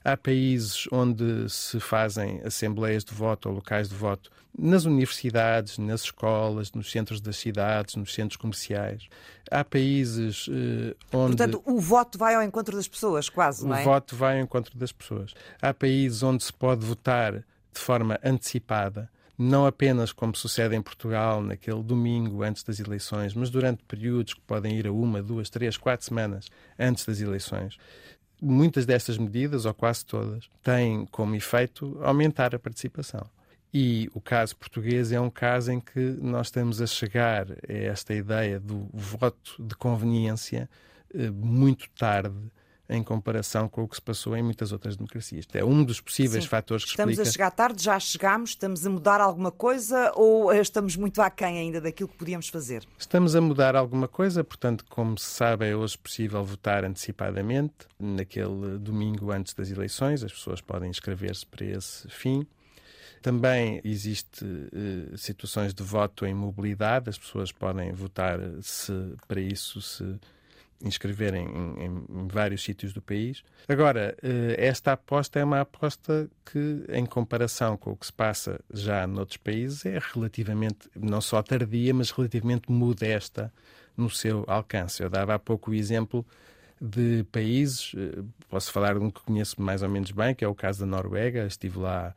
Há 0.04 0.18
países 0.18 0.88
onde 0.92 1.48
se 1.50 1.80
fazem 1.80 2.42
assembleias 2.44 3.04
de 3.04 3.14
voto 3.14 3.50
ou 3.50 3.56
locais 3.56 3.88
de 3.88 3.96
voto 3.96 4.32
nas 4.58 4.86
universidades, 4.86 5.78
nas 5.78 6.02
escolas, 6.02 6.72
nos 6.72 6.92
centros 6.92 7.22
das 7.22 7.38
cidades, 7.38 7.96
nos 7.96 8.14
centros 8.14 8.36
comerciais. 8.36 9.08
Há 9.50 9.64
países 9.64 10.48
eh, 10.50 10.96
onde. 11.14 11.38
Portanto, 11.38 11.62
o 11.66 11.80
voto 11.80 12.18
vai 12.18 12.36
ao 12.36 12.44
encontro 12.44 12.76
das 12.76 12.88
pessoas, 12.88 13.30
quase, 13.30 13.66
não 13.66 13.76
é? 13.76 13.82
O 13.82 13.84
voto 13.84 14.16
vai 14.16 14.38
ao 14.38 14.44
encontro 14.44 14.78
das 14.78 14.92
pessoas. 14.92 15.34
Há 15.62 15.74
países 15.74 16.24
onde 16.24 16.44
se 16.44 16.52
pode 16.52 16.86
votar 16.86 17.34
de 17.34 17.80
forma 17.80 18.20
antecipada 18.24 19.10
não 19.38 19.66
apenas 19.66 20.12
como 20.12 20.36
sucede 20.36 20.76
em 20.76 20.82
Portugal, 20.84 21.42
naquele 21.42 21.82
domingo 21.82 22.44
antes 22.44 22.62
das 22.62 22.80
eleições, 22.80 23.34
mas 23.34 23.50
durante 23.50 23.84
períodos 23.86 24.36
que 24.36 24.42
podem 24.42 24.78
ir 24.78 24.86
a 24.86 24.92
uma, 24.92 25.24
duas, 25.24 25.50
três, 25.50 25.78
quatro 25.78 26.06
semanas 26.06 26.46
antes 26.78 27.06
das 27.06 27.20
eleições 27.20 27.76
muitas 28.42 28.86
destas 28.86 29.18
medidas, 29.18 29.66
ou 29.66 29.74
quase 29.74 30.06
todas, 30.06 30.50
têm 30.64 31.06
como 31.06 31.36
efeito 31.36 32.00
aumentar 32.02 32.56
a 32.56 32.60
participação. 32.60 33.26
E 33.74 34.10
o 34.14 34.20
caso 34.20 34.56
português 34.58 35.12
é 35.12 35.20
um 35.20 35.30
caso 35.30 35.72
em 35.72 35.80
que 35.80 36.00
nós 36.22 36.48
estamos 36.48 36.82
a 36.82 36.88
chegar 36.88 37.48
a 37.52 37.74
esta 37.74 38.14
ideia 38.14 38.60
do 38.60 38.90
voto 38.92 39.64
de 39.64 39.76
conveniência 39.76 40.70
eh, 41.14 41.30
muito 41.30 41.90
tarde 41.92 42.52
em 42.92 43.02
comparação 43.02 43.70
com 43.70 43.84
o 43.84 43.88
que 43.88 43.96
se 43.96 44.02
passou 44.02 44.36
em 44.36 44.44
muitas 44.44 44.72
outras 44.72 44.98
democracias. 44.98 45.48
É 45.54 45.64
um 45.64 45.84
dos 45.84 46.02
possíveis 46.02 46.44
Sim. 46.44 46.50
fatores 46.50 46.84
que 46.84 46.92
estamos 46.92 47.14
explica... 47.14 47.30
a 47.30 47.32
chegar 47.32 47.52
tarde, 47.52 47.84
já 47.84 47.98
chegamos, 48.00 48.52
estamos 48.52 48.86
a 48.86 48.90
mudar 48.90 49.22
alguma 49.22 49.52
coisa 49.52 50.12
ou 50.14 50.54
estamos 50.54 50.98
muito 50.98 51.22
aquém 51.22 51.58
ainda 51.58 51.80
daquilo 51.80 52.10
que 52.10 52.18
podíamos 52.18 52.50
fazer? 52.50 52.86
Estamos 53.00 53.36
a 53.36 53.42
mudar 53.42 53.76
alguma 53.76 54.08
coisa, 54.08 54.44
portanto, 54.44 54.86
como 54.90 55.18
se 55.18 55.26
sabe, 55.26 55.70
é 55.70 55.76
hoje 55.76 55.98
possível 55.98 56.44
votar 56.44 56.84
antecipadamente, 56.84 57.88
naquele 57.98 58.78
domingo 58.78 59.32
antes 59.32 59.54
das 59.54 59.72
eleições, 59.72 60.24
as 60.24 60.34
pessoas 60.34 60.60
podem 60.60 60.90
inscrever-se 60.90 61.46
para 61.46 61.66
esse 61.66 62.08
fim. 62.10 62.46
Também 63.22 63.80
existe 63.84 64.44
eh, 64.44 65.16
situações 65.16 65.74
de 65.74 65.84
voto 65.84 66.26
em 66.26 66.34
mobilidade, 66.34 67.10
as 67.10 67.18
pessoas 67.20 67.52
podem 67.52 67.94
votar 67.94 68.40
se 68.62 68.92
para 69.28 69.40
isso 69.40 69.80
se 69.80 70.20
inscreverem 70.84 71.46
em, 71.46 71.86
em, 71.86 72.28
vários 72.28 72.64
sítios 72.64 72.94
do 72.94 73.02
país. 73.02 73.44
Agora, 73.68 74.16
eh, 74.22 74.56
esta 74.58 74.94
aposta 74.94 75.40
é 75.40 75.44
uma 75.44 75.62
aposta 75.62 76.30
que, 76.46 76.84
em 76.90 77.06
comparação 77.06 77.78
com 77.78 77.92
o 77.92 77.96
que 77.96 78.06
se 78.06 78.14
passa 78.14 78.60
já 78.74 79.06
noutros 79.08 79.38
países, 79.38 79.86
é 79.86 80.00
relativamente, 80.14 80.90
não 80.96 81.22
só 81.22 81.42
tardia, 81.42 81.94
mas 81.94 82.12
relativamente 82.12 82.72
modesta 82.72 83.52
no 83.96 84.10
seu 84.10 84.44
alcance. 84.48 85.04
Eu 85.04 85.10
dava 85.10 85.36
há 85.36 85.40
pouco 85.40 85.72
o 85.72 85.74
exemplo 85.74 86.26
de 86.82 87.24
países, 87.32 87.94
eh, 87.96 88.24
posso 88.50 88.72
falar 88.72 88.98
de 88.98 89.06
um 89.06 89.12
que 89.12 89.22
conheço 89.22 89.62
mais 89.62 89.84
ou 89.84 89.90
menos 89.90 90.12
bem, 90.12 90.34
que 90.34 90.44
é 90.44 90.48
o 90.48 90.56
caso 90.56 90.80
da 90.80 90.86
Noruega. 90.86 91.46
Estive 91.46 91.78
lá 91.78 92.16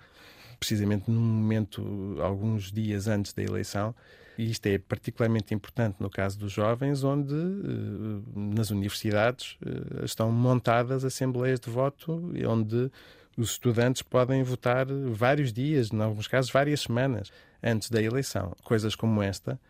precisamente 0.59 1.11
num 1.11 1.21
momento, 1.21 2.17
alguns 2.23 2.73
dias 2.73 3.07
antes 3.07 3.35
da 3.35 3.43
eleição, 3.43 3.95
e 4.37 4.51
isto 4.51 4.67
é 4.67 4.79
particularmente 4.79 5.55
importante 5.55 5.97
no 6.01 6.11
caso 6.11 6.39
dos 6.39 6.53
jovens, 6.53 7.05
onde 7.05 7.35
eh, 7.35 8.23
nas 8.35 8.71
universidades 8.71 9.57
eh, 9.65 10.05
estão 10.05 10.31
montadas 10.31 11.05
assembleias 11.05 11.61
de 11.61 11.71
voto, 11.71 12.33
onde 12.49 12.91
os 13.37 13.53
estudantes 13.53 14.03
podem 14.03 14.43
votar 14.43 14.87
vários 14.87 15.53
dias, 15.53 15.91
em 15.93 16.01
alguns 16.01 16.29
casos 16.29 16.51
várias 16.51 16.81
semanas 16.83 17.33
antes 17.63 17.91
da 17.91 18.03
eleição. 18.03 18.55
Coisas 18.63 18.95
como 18.95 19.23
esta, 19.23 19.61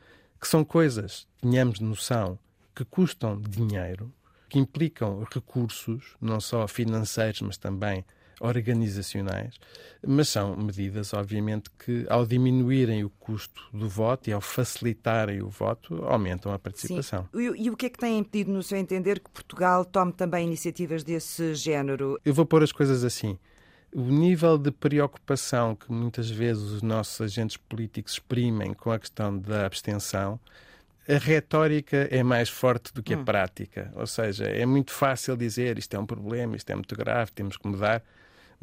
que 0.40 0.49
são 0.49 0.64
coisas, 0.64 1.26
tenhamos 1.40 1.80
noção, 1.80 2.38
que 2.75 2.85
custam 2.85 3.40
dinheiro, 3.40 4.12
que 4.49 4.59
implicam 4.59 5.26
recursos, 5.33 6.16
não 6.21 6.40
só 6.40 6.66
financeiros, 6.66 7.40
mas 7.40 7.56
também 7.56 8.04
organizacionais, 8.41 9.55
mas 10.07 10.29
são 10.29 10.57
medidas, 10.57 11.12
obviamente, 11.14 11.71
que 11.79 12.07
ao 12.09 12.26
diminuírem 12.26 13.05
o 13.05 13.11
custo 13.11 13.62
do 13.73 13.88
voto 13.88 14.29
e 14.29 14.33
ao 14.33 14.41
facilitarem 14.41 15.43
o 15.43 15.49
voto, 15.49 16.05
aumentam 16.05 16.53
a 16.53 16.59
participação. 16.59 17.29
E, 17.35 17.64
e 17.64 17.71
o 17.71 17.76
que 17.76 17.87
é 17.87 17.91
que 17.91 17.99
tem 17.99 18.19
impedido, 18.19 18.53
no 18.53 18.62
seu 18.62 18.79
entender, 18.79 19.21
que 19.21 19.31
Portugal 19.31 19.85
tome 19.85 20.12
também 20.12 20.47
iniciativas 20.47 21.03
desse 21.03 21.55
género? 21.55 22.19
Eu 22.25 22.35
vou 22.35 22.47
pôr 22.47 22.62
as 22.62 22.73
coisas 22.73 23.05
assim. 23.05 23.38
O 23.93 24.03
nível 24.03 24.59
de 24.59 24.73
preocupação 24.73 25.76
que 25.76 25.91
muitas 25.93 26.29
vezes 26.29 26.64
os 26.64 26.83
nossos 26.83 27.21
agentes 27.21 27.57
políticos 27.57 28.14
exprimem 28.14 28.75
com 28.75 28.91
a 28.91 28.99
questão 28.99 29.38
da 29.38 29.64
abstenção 29.67 30.41
a 31.09 31.19
retórica 31.19 32.09
é 32.11 32.23
mais 32.23 32.49
forte 32.49 32.93
do 32.95 33.03
que 33.03 33.14
a 33.14 33.19
hum. 33.19 33.25
prática. 33.25 33.93
Ou 33.95 34.07
seja, 34.07 34.45
é 34.45 34.64
muito 34.64 34.91
fácil 34.91 35.37
dizer 35.37 35.79
isto 35.79 35.95
é 35.95 35.99
um 35.99 36.07
problema, 36.07 36.57
isto 36.57 36.71
é 36.71 36.75
muito 36.75 36.97
grave, 36.97 37.31
temos 37.33 37.57
que 37.57 37.67
mudar. 37.69 38.03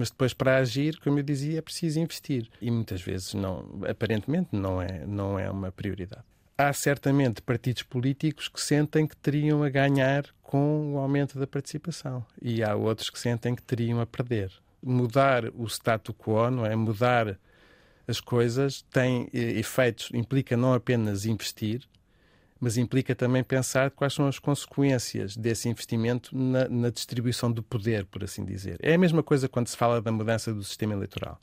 Mas 0.01 0.09
depois, 0.09 0.33
para 0.33 0.57
agir, 0.57 0.99
como 0.99 1.19
eu 1.19 1.23
dizia, 1.23 1.59
é 1.59 1.61
preciso 1.61 1.99
investir. 1.99 2.49
E 2.59 2.71
muitas 2.71 3.03
vezes, 3.03 3.35
não, 3.35 3.69
aparentemente, 3.87 4.47
não 4.51 4.81
é, 4.81 5.05
não 5.05 5.37
é 5.37 5.47
uma 5.47 5.71
prioridade. 5.71 6.23
Há 6.57 6.73
certamente 6.73 7.39
partidos 7.39 7.83
políticos 7.83 8.47
que 8.47 8.59
sentem 8.59 9.05
que 9.05 9.15
teriam 9.15 9.61
a 9.61 9.69
ganhar 9.69 10.25
com 10.41 10.95
o 10.95 10.97
aumento 10.97 11.37
da 11.37 11.45
participação. 11.45 12.25
E 12.41 12.63
há 12.63 12.75
outros 12.75 13.11
que 13.11 13.19
sentem 13.19 13.53
que 13.53 13.61
teriam 13.61 14.01
a 14.01 14.07
perder. 14.07 14.51
Mudar 14.81 15.45
o 15.53 15.67
status 15.67 16.15
quo, 16.17 16.49
não 16.49 16.65
é? 16.65 16.75
Mudar 16.75 17.37
as 18.07 18.19
coisas 18.19 18.81
tem 18.91 19.29
eh, 19.31 19.59
efeitos, 19.59 20.09
implica 20.15 20.57
não 20.57 20.73
apenas 20.73 21.27
investir, 21.27 21.87
mas 22.61 22.77
implica 22.77 23.15
também 23.15 23.43
pensar 23.43 23.89
quais 23.89 24.13
são 24.13 24.27
as 24.27 24.37
consequências 24.37 25.35
desse 25.35 25.67
investimento 25.67 26.37
na, 26.37 26.69
na, 26.69 26.89
distribuição 26.91 27.51
do 27.51 27.63
poder, 27.63 28.05
por 28.05 28.23
assim 28.23 28.45
dizer. 28.45 28.77
É 28.83 28.93
a 28.93 28.97
mesma 28.99 29.23
coisa 29.23 29.49
quando 29.49 29.67
se 29.67 29.75
fala 29.75 29.99
da 29.99 30.11
mudança 30.11 30.53
do 30.53 30.63
sistema 30.63 30.93
eleitoral. 30.93 31.39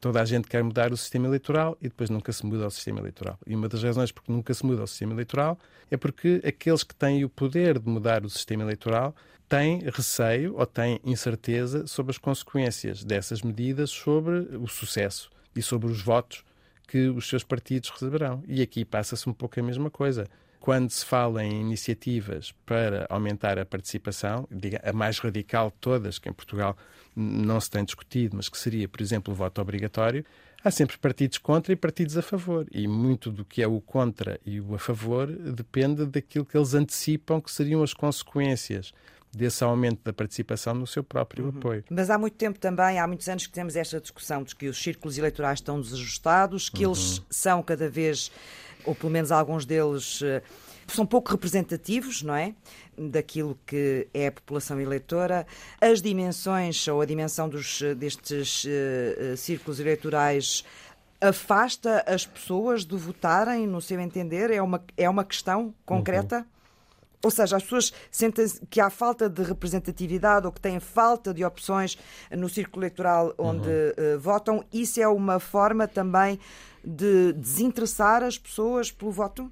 Toda 0.00 0.22
a 0.22 0.24
gente 0.24 0.46
quer 0.46 0.62
mudar 0.62 0.92
o 0.92 0.96
sistema 0.96 1.26
eleitoral 1.26 1.76
e 1.82 1.88
depois 1.88 2.08
nunca 2.08 2.32
se 2.32 2.46
muda 2.46 2.68
o 2.68 2.70
sistema 2.70 3.00
eleitoral. 3.00 3.36
E 3.44 3.54
uma 3.54 3.68
das 3.68 3.82
razões 3.82 4.12
por 4.12 4.22
que 4.22 4.30
nunca 4.30 4.54
se 4.54 4.64
muda 4.64 4.84
o 4.84 4.86
sistema 4.86 5.12
eleitoral 5.12 5.58
é 5.90 5.96
porque 5.96 6.40
aqueles 6.46 6.84
que 6.84 6.94
têm 6.94 7.24
o 7.24 7.28
poder 7.28 7.80
de 7.80 7.88
mudar 7.88 8.24
o 8.24 8.30
sistema 8.30 8.62
eleitoral 8.62 9.14
têm 9.48 9.80
receio 9.90 10.54
ou 10.56 10.64
têm 10.64 11.00
incerteza 11.04 11.84
sobre 11.88 12.12
as 12.12 12.18
consequências 12.18 13.02
dessas 13.02 13.42
medidas 13.42 13.90
sobre 13.90 14.56
o 14.56 14.68
sucesso 14.68 15.28
e 15.54 15.60
sobre 15.60 15.90
os 15.90 16.00
votos 16.00 16.44
que 16.86 17.08
os 17.08 17.28
seus 17.28 17.42
partidos 17.42 17.90
receberão. 17.90 18.42
E 18.46 18.62
aqui 18.62 18.84
passa-se 18.84 19.28
um 19.28 19.32
pouco 19.32 19.58
a 19.58 19.62
mesma 19.62 19.90
coisa 19.90 20.28
quando 20.60 20.90
se 20.90 21.04
fala 21.04 21.42
em 21.42 21.60
iniciativas 21.60 22.52
para 22.66 23.06
aumentar 23.08 23.58
a 23.58 23.64
participação, 23.64 24.46
a 24.82 24.92
mais 24.92 25.18
radical 25.18 25.70
de 25.70 25.76
todas, 25.80 26.18
que 26.18 26.28
em 26.28 26.32
Portugal 26.32 26.76
não 27.16 27.58
se 27.58 27.70
tem 27.70 27.82
discutido, 27.82 28.36
mas 28.36 28.48
que 28.48 28.58
seria, 28.58 28.86
por 28.86 29.00
exemplo, 29.00 29.32
o 29.32 29.36
voto 29.36 29.60
obrigatório, 29.60 30.24
há 30.62 30.70
sempre 30.70 30.98
partidos 30.98 31.38
contra 31.38 31.72
e 31.72 31.76
partidos 31.76 32.16
a 32.16 32.22
favor. 32.22 32.66
E 32.70 32.86
muito 32.86 33.32
do 33.32 33.44
que 33.44 33.62
é 33.62 33.66
o 33.66 33.80
contra 33.80 34.38
e 34.44 34.60
o 34.60 34.74
a 34.74 34.78
favor 34.78 35.26
depende 35.26 36.04
daquilo 36.04 36.44
que 36.44 36.56
eles 36.56 36.74
antecipam 36.74 37.40
que 37.40 37.50
seriam 37.50 37.82
as 37.82 37.94
consequências 37.94 38.92
desse 39.32 39.62
aumento 39.62 40.00
da 40.04 40.12
participação 40.12 40.74
no 40.74 40.86
seu 40.86 41.04
próprio 41.04 41.44
uhum. 41.44 41.50
apoio. 41.50 41.84
Mas 41.88 42.10
há 42.10 42.18
muito 42.18 42.34
tempo 42.34 42.58
também, 42.58 42.98
há 42.98 43.06
muitos 43.06 43.28
anos 43.28 43.46
que 43.46 43.52
temos 43.52 43.76
esta 43.76 44.00
discussão 44.00 44.42
de 44.42 44.54
que 44.54 44.68
os 44.68 44.76
círculos 44.80 45.16
eleitorais 45.16 45.58
estão 45.58 45.80
desajustados, 45.80 46.68
que 46.68 46.84
uhum. 46.84 46.92
eles 46.92 47.22
são 47.30 47.62
cada 47.62 47.88
vez 47.88 48.30
ou 48.84 48.94
pelo 48.94 49.10
menos 49.10 49.32
alguns 49.32 49.64
deles 49.64 50.20
eh, 50.22 50.42
são 50.86 51.06
pouco 51.06 51.30
representativos, 51.30 52.22
não 52.22 52.34
é? 52.34 52.54
Daquilo 52.96 53.58
que 53.66 54.08
é 54.12 54.26
a 54.26 54.32
população 54.32 54.80
eleitora. 54.80 55.46
As 55.80 56.02
dimensões 56.02 56.86
ou 56.88 57.00
a 57.00 57.06
dimensão 57.06 57.48
dos, 57.48 57.80
eh, 57.82 57.94
destes 57.94 58.64
uh, 58.64 59.36
círculos 59.36 59.80
eleitorais 59.80 60.64
afasta 61.20 62.02
as 62.06 62.26
pessoas 62.26 62.84
de 62.84 62.96
votarem, 62.96 63.66
no 63.66 63.80
seu 63.80 64.00
entender? 64.00 64.50
É 64.50 64.62
uma, 64.62 64.82
é 64.96 65.08
uma 65.08 65.24
questão 65.24 65.74
concreta? 65.84 66.38
Uhum. 66.38 66.59
Ou 67.22 67.30
seja, 67.30 67.56
as 67.56 67.62
pessoas 67.62 67.92
sentem 68.10 68.46
que 68.70 68.80
há 68.80 68.88
falta 68.88 69.28
de 69.28 69.42
representatividade 69.42 70.46
ou 70.46 70.52
que 70.52 70.60
têm 70.60 70.80
falta 70.80 71.34
de 71.34 71.44
opções 71.44 71.98
no 72.30 72.48
círculo 72.48 72.82
eleitoral 72.82 73.34
onde 73.36 73.68
uhum. 73.68 74.16
uh, 74.16 74.18
votam. 74.18 74.64
Isso 74.72 75.00
é 75.00 75.06
uma 75.06 75.38
forma 75.38 75.86
também 75.86 76.38
de 76.84 77.32
desinteressar 77.34 78.22
as 78.22 78.38
pessoas 78.38 78.90
pelo 78.90 79.10
voto? 79.10 79.50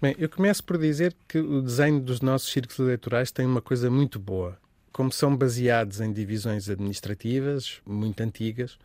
Bem, 0.00 0.14
eu 0.18 0.28
começo 0.28 0.62
por 0.64 0.78
dizer 0.78 1.14
que 1.26 1.38
o 1.38 1.60
desenho 1.60 2.00
dos 2.00 2.20
nossos 2.20 2.50
círculos 2.50 2.78
eleitorais 2.78 3.30
tem 3.30 3.44
uma 3.44 3.60
coisa 3.60 3.90
muito 3.90 4.18
boa. 4.18 4.56
Como 4.92 5.12
são 5.12 5.36
baseados 5.36 6.00
em 6.00 6.12
divisões 6.12 6.70
administrativas 6.70 7.80
muito 7.84 8.22
antigas, 8.22 8.78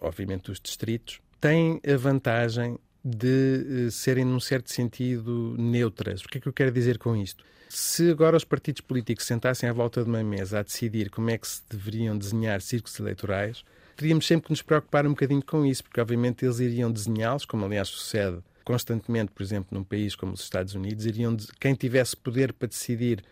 obviamente 0.00 0.50
os 0.50 0.60
distritos, 0.60 1.20
têm 1.40 1.80
a 1.86 1.96
vantagem 1.96 2.78
de 3.04 3.86
uh, 3.86 3.90
serem, 3.90 4.24
num 4.24 4.40
certo 4.40 4.72
sentido, 4.72 5.54
neutras. 5.58 6.22
O 6.22 6.28
que 6.28 6.38
é 6.38 6.40
que 6.40 6.48
eu 6.48 6.52
quero 6.52 6.72
dizer 6.72 6.98
com 6.98 7.16
isto? 7.16 7.44
Se 7.68 8.10
agora 8.10 8.36
os 8.36 8.44
partidos 8.44 8.80
políticos 8.80 9.26
sentassem 9.26 9.68
à 9.68 9.72
volta 9.72 10.02
de 10.02 10.08
uma 10.08 10.24
mesa 10.24 10.60
a 10.60 10.62
decidir 10.62 11.10
como 11.10 11.30
é 11.30 11.36
que 11.36 11.46
se 11.46 11.62
deveriam 11.68 12.16
desenhar 12.16 12.60
círculos 12.62 12.98
eleitorais, 12.98 13.62
teríamos 13.96 14.26
sempre 14.26 14.46
que 14.46 14.52
nos 14.52 14.62
preocupar 14.62 15.06
um 15.06 15.10
bocadinho 15.10 15.44
com 15.44 15.66
isso, 15.66 15.84
porque 15.84 16.00
obviamente 16.00 16.44
eles 16.44 16.60
iriam 16.60 16.90
desenhá-los, 16.90 17.44
como 17.44 17.64
aliás 17.64 17.88
sucede 17.88 18.42
constantemente, 18.68 19.32
por 19.32 19.42
exemplo, 19.42 19.68
num 19.70 19.82
país 19.82 20.14
como 20.14 20.34
os 20.34 20.42
Estados 20.42 20.74
Unidos, 20.74 21.06
iriam 21.06 21.34
quem 21.58 21.74
tivesse 21.74 22.14
poder 22.14 22.52
para 22.52 22.68
decidir 22.68 23.24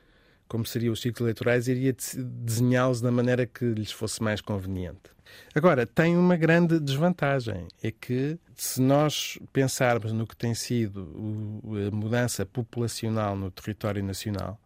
como 0.48 0.64
seriam 0.64 0.92
os 0.92 1.00
ciclos 1.00 1.20
eleitorais, 1.20 1.68
iria 1.68 1.94
desenhá-los 2.16 3.00
da 3.00 3.10
maneira 3.10 3.46
que 3.46 3.64
lhes 3.64 3.90
fosse 3.90 4.22
mais 4.22 4.40
conveniente. 4.40 5.16
Agora, 5.54 5.86
tem 5.86 6.16
uma 6.16 6.36
grande 6.36 6.78
desvantagem, 6.78 7.66
é 7.82 7.90
que 7.90 8.38
se 8.54 8.80
nós 8.80 9.38
pensarmos 9.52 10.12
no 10.12 10.26
que 10.26 10.36
tem 10.36 10.54
sido 10.54 11.60
a 11.88 11.94
mudança 11.94 12.46
populacional 12.46 13.36
no 13.36 13.50
território 13.50 14.02
nacional, 14.02 14.60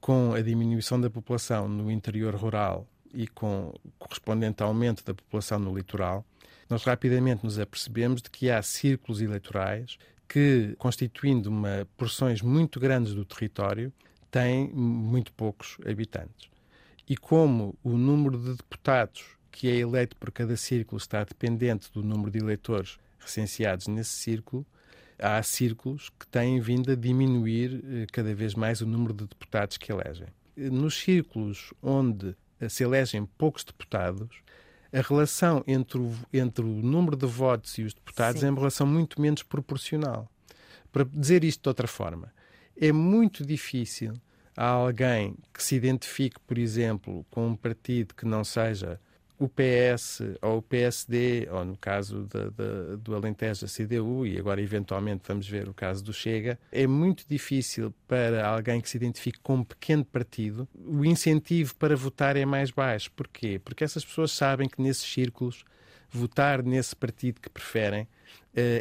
com 0.00 0.32
a 0.32 0.40
diminuição 0.40 1.00
da 1.00 1.10
população 1.10 1.68
no 1.68 1.90
interior 1.90 2.34
rural 2.34 2.86
e 3.12 3.26
com 3.26 3.74
o 3.84 3.90
correspondente 3.98 4.62
aumento 4.62 5.04
da 5.04 5.14
população 5.14 5.58
no 5.58 5.76
litoral, 5.76 6.24
nós 6.70 6.84
rapidamente 6.84 7.44
nos 7.44 7.58
apercebemos 7.58 8.22
de 8.22 8.30
que 8.30 8.50
há 8.50 8.62
círculos 8.62 9.20
eleitorais 9.20 9.98
que, 10.28 10.74
constituindo 10.78 11.48
uma 11.48 11.88
porções 11.96 12.42
muito 12.42 12.78
grandes 12.78 13.14
do 13.14 13.24
território, 13.24 13.92
têm 14.30 14.68
muito 14.68 15.32
poucos 15.32 15.76
habitantes. 15.86 16.48
E 17.08 17.16
como 17.16 17.74
o 17.82 17.96
número 17.96 18.38
de 18.38 18.54
deputados 18.54 19.24
que 19.50 19.68
é 19.68 19.76
eleito 19.76 20.16
por 20.16 20.30
cada 20.30 20.56
círculo 20.56 20.98
está 20.98 21.24
dependente 21.24 21.90
do 21.92 22.02
número 22.02 22.30
de 22.30 22.38
eleitores 22.38 22.98
recenseados 23.18 23.88
nesse 23.88 24.10
círculo, 24.10 24.64
há 25.18 25.42
círculos 25.42 26.10
que 26.10 26.26
têm 26.26 26.60
vindo 26.60 26.92
a 26.92 26.94
diminuir 26.94 27.82
eh, 27.84 28.06
cada 28.12 28.34
vez 28.34 28.54
mais 28.54 28.80
o 28.80 28.86
número 28.86 29.12
de 29.12 29.26
deputados 29.26 29.76
que 29.76 29.90
elegem. 29.90 30.28
nos 30.56 30.98
círculos 30.98 31.72
onde 31.82 32.36
se 32.68 32.82
elegem 32.82 33.24
poucos 33.24 33.64
deputados, 33.64 34.42
a 34.92 35.00
relação 35.00 35.62
entre 35.66 35.98
o, 35.98 36.12
entre 36.32 36.64
o 36.64 36.82
número 36.82 37.16
de 37.16 37.26
votos 37.26 37.76
e 37.78 37.82
os 37.82 37.94
deputados 37.94 38.40
Sim. 38.40 38.46
é 38.46 38.50
uma 38.50 38.58
relação 38.58 38.86
muito 38.86 39.20
menos 39.20 39.42
proporcional. 39.42 40.30
Para 40.90 41.04
dizer 41.04 41.44
isto 41.44 41.62
de 41.62 41.68
outra 41.68 41.86
forma, 41.86 42.32
é 42.80 42.92
muito 42.92 43.44
difícil 43.44 44.14
a 44.56 44.66
alguém 44.66 45.36
que 45.52 45.62
se 45.62 45.76
identifique, 45.76 46.38
por 46.46 46.58
exemplo, 46.58 47.24
com 47.30 47.48
um 47.48 47.56
partido 47.56 48.14
que 48.14 48.26
não 48.26 48.42
seja 48.42 49.00
o 49.38 49.48
PS 49.48 50.20
ou 50.42 50.58
o 50.58 50.62
PSD, 50.62 51.48
ou 51.50 51.64
no 51.64 51.76
caso 51.76 52.26
de, 52.26 52.50
de, 52.50 52.96
do 52.96 53.14
Alentejo, 53.14 53.64
a 53.64 53.68
CDU, 53.68 54.26
e 54.26 54.36
agora 54.36 54.60
eventualmente 54.60 55.22
vamos 55.26 55.48
ver 55.48 55.68
o 55.68 55.74
caso 55.74 56.02
do 56.02 56.12
Chega, 56.12 56.58
é 56.72 56.86
muito 56.88 57.24
difícil 57.28 57.94
para 58.08 58.44
alguém 58.46 58.80
que 58.80 58.90
se 58.90 58.96
identifique 58.96 59.38
com 59.40 59.56
um 59.56 59.64
pequeno 59.64 60.04
partido, 60.04 60.66
o 60.74 61.04
incentivo 61.04 61.74
para 61.76 61.94
votar 61.94 62.36
é 62.36 62.44
mais 62.44 62.72
baixo. 62.72 63.12
Porquê? 63.12 63.60
Porque 63.64 63.84
essas 63.84 64.04
pessoas 64.04 64.32
sabem 64.32 64.68
que 64.68 64.82
nesses 64.82 65.04
círculos 65.04 65.64
votar 66.10 66.62
nesse 66.62 66.96
partido 66.96 67.40
que 67.40 67.48
preferem 67.48 68.08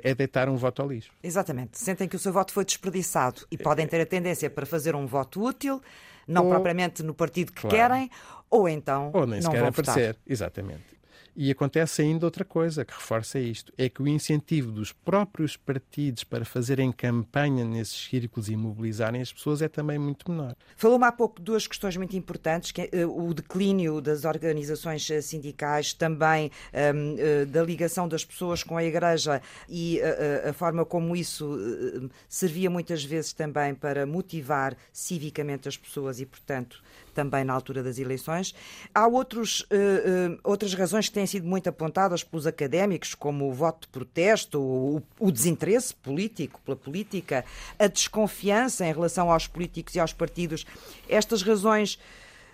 é 0.03 0.15
deitar 0.15 0.49
um 0.49 0.55
voto 0.55 0.81
ao 0.81 0.89
lixo. 0.89 1.11
Exatamente. 1.23 1.77
Sentem 1.77 2.07
que 2.07 2.15
o 2.15 2.19
seu 2.19 2.33
voto 2.33 2.53
foi 2.53 2.65
desperdiçado 2.65 3.45
e 3.51 3.57
podem 3.57 3.87
ter 3.87 4.01
a 4.01 4.05
tendência 4.05 4.49
para 4.49 4.65
fazer 4.65 4.95
um 4.95 5.05
voto 5.05 5.43
útil, 5.43 5.81
não 6.27 6.45
ou, 6.45 6.49
propriamente 6.49 7.03
no 7.03 7.13
partido 7.13 7.51
que 7.51 7.61
claro. 7.61 7.75
querem, 7.75 8.11
ou 8.49 8.67
então 8.67 9.11
ou 9.13 9.25
nem 9.25 9.39
não 9.39 9.51
sequer 9.51 9.59
vão 9.59 9.69
aparecer. 9.69 10.07
Votar. 10.07 10.21
Exatamente. 10.27 10.96
E 11.39 11.51
acontece 11.51 12.01
ainda 12.01 12.25
outra 12.25 12.43
coisa 12.43 12.83
que 12.83 12.91
reforça 12.91 13.37
isto: 13.37 13.71
é 13.77 13.87
que 13.87 14.01
o 14.01 14.07
incentivo 14.07 14.71
dos 14.71 14.91
próprios 14.91 15.55
partidos 15.55 16.23
para 16.23 16.43
fazerem 16.43 16.91
campanha 16.91 17.63
nesses 17.63 18.07
círculos 18.09 18.49
e 18.49 18.55
mobilizarem 18.55 19.21
as 19.21 19.31
pessoas 19.31 19.61
é 19.61 19.67
também 19.67 19.99
muito 19.99 20.31
menor. 20.31 20.55
Falou-me 20.75 21.05
há 21.05 21.11
pouco 21.11 21.39
duas 21.39 21.67
questões 21.67 21.95
muito 21.95 22.17
importantes: 22.17 22.71
que 22.71 22.89
é, 22.91 23.05
uh, 23.05 23.27
o 23.27 23.35
declínio 23.35 24.01
das 24.01 24.25
organizações 24.25 25.07
uh, 25.11 25.21
sindicais, 25.21 25.93
também 25.93 26.49
um, 26.73 27.13
uh, 27.13 27.45
da 27.45 27.61
ligação 27.61 28.07
das 28.07 28.25
pessoas 28.25 28.63
com 28.63 28.75
a 28.75 28.83
Igreja 28.83 29.39
e 29.69 30.01
a 30.47 30.53
forma 30.53 30.83
como 30.85 31.15
isso 31.15 32.09
servia 32.27 32.69
muitas 32.69 33.03
vezes 33.03 33.31
também 33.31 33.75
para 33.75 34.07
motivar 34.07 34.75
civicamente 34.91 35.67
as 35.67 35.77
pessoas 35.77 36.19
e, 36.19 36.25
portanto, 36.25 36.81
também 37.17 37.43
na 37.43 37.51
altura 37.51 37.81
das 37.81 37.97
eleições. 37.97 38.53
Há 38.93 39.07
outros, 39.07 39.61
uh, 39.61 40.35
uh, 40.35 40.39
outras 40.43 40.75
razões 40.75 41.07
que 41.07 41.15
têm 41.15 41.25
sido 41.25 41.47
muito 41.47 41.67
apontadas 41.67 42.23
pelos 42.23 42.45
académicos, 42.45 43.15
como 43.15 43.49
o 43.49 43.53
voto 43.53 43.87
de 43.87 43.87
protesto, 43.87 44.61
o, 44.61 45.01
o 45.19 45.31
desinteresse 45.31 45.95
político 45.95 46.61
pela 46.63 46.77
política, 46.77 47.43
a 47.79 47.87
desconfiança 47.87 48.85
em 48.85 48.93
relação 48.93 49.31
aos 49.31 49.47
políticos 49.47 49.95
e 49.95 49.99
aos 49.99 50.13
partidos. 50.13 50.63
Estas 51.09 51.41
razões 51.41 51.97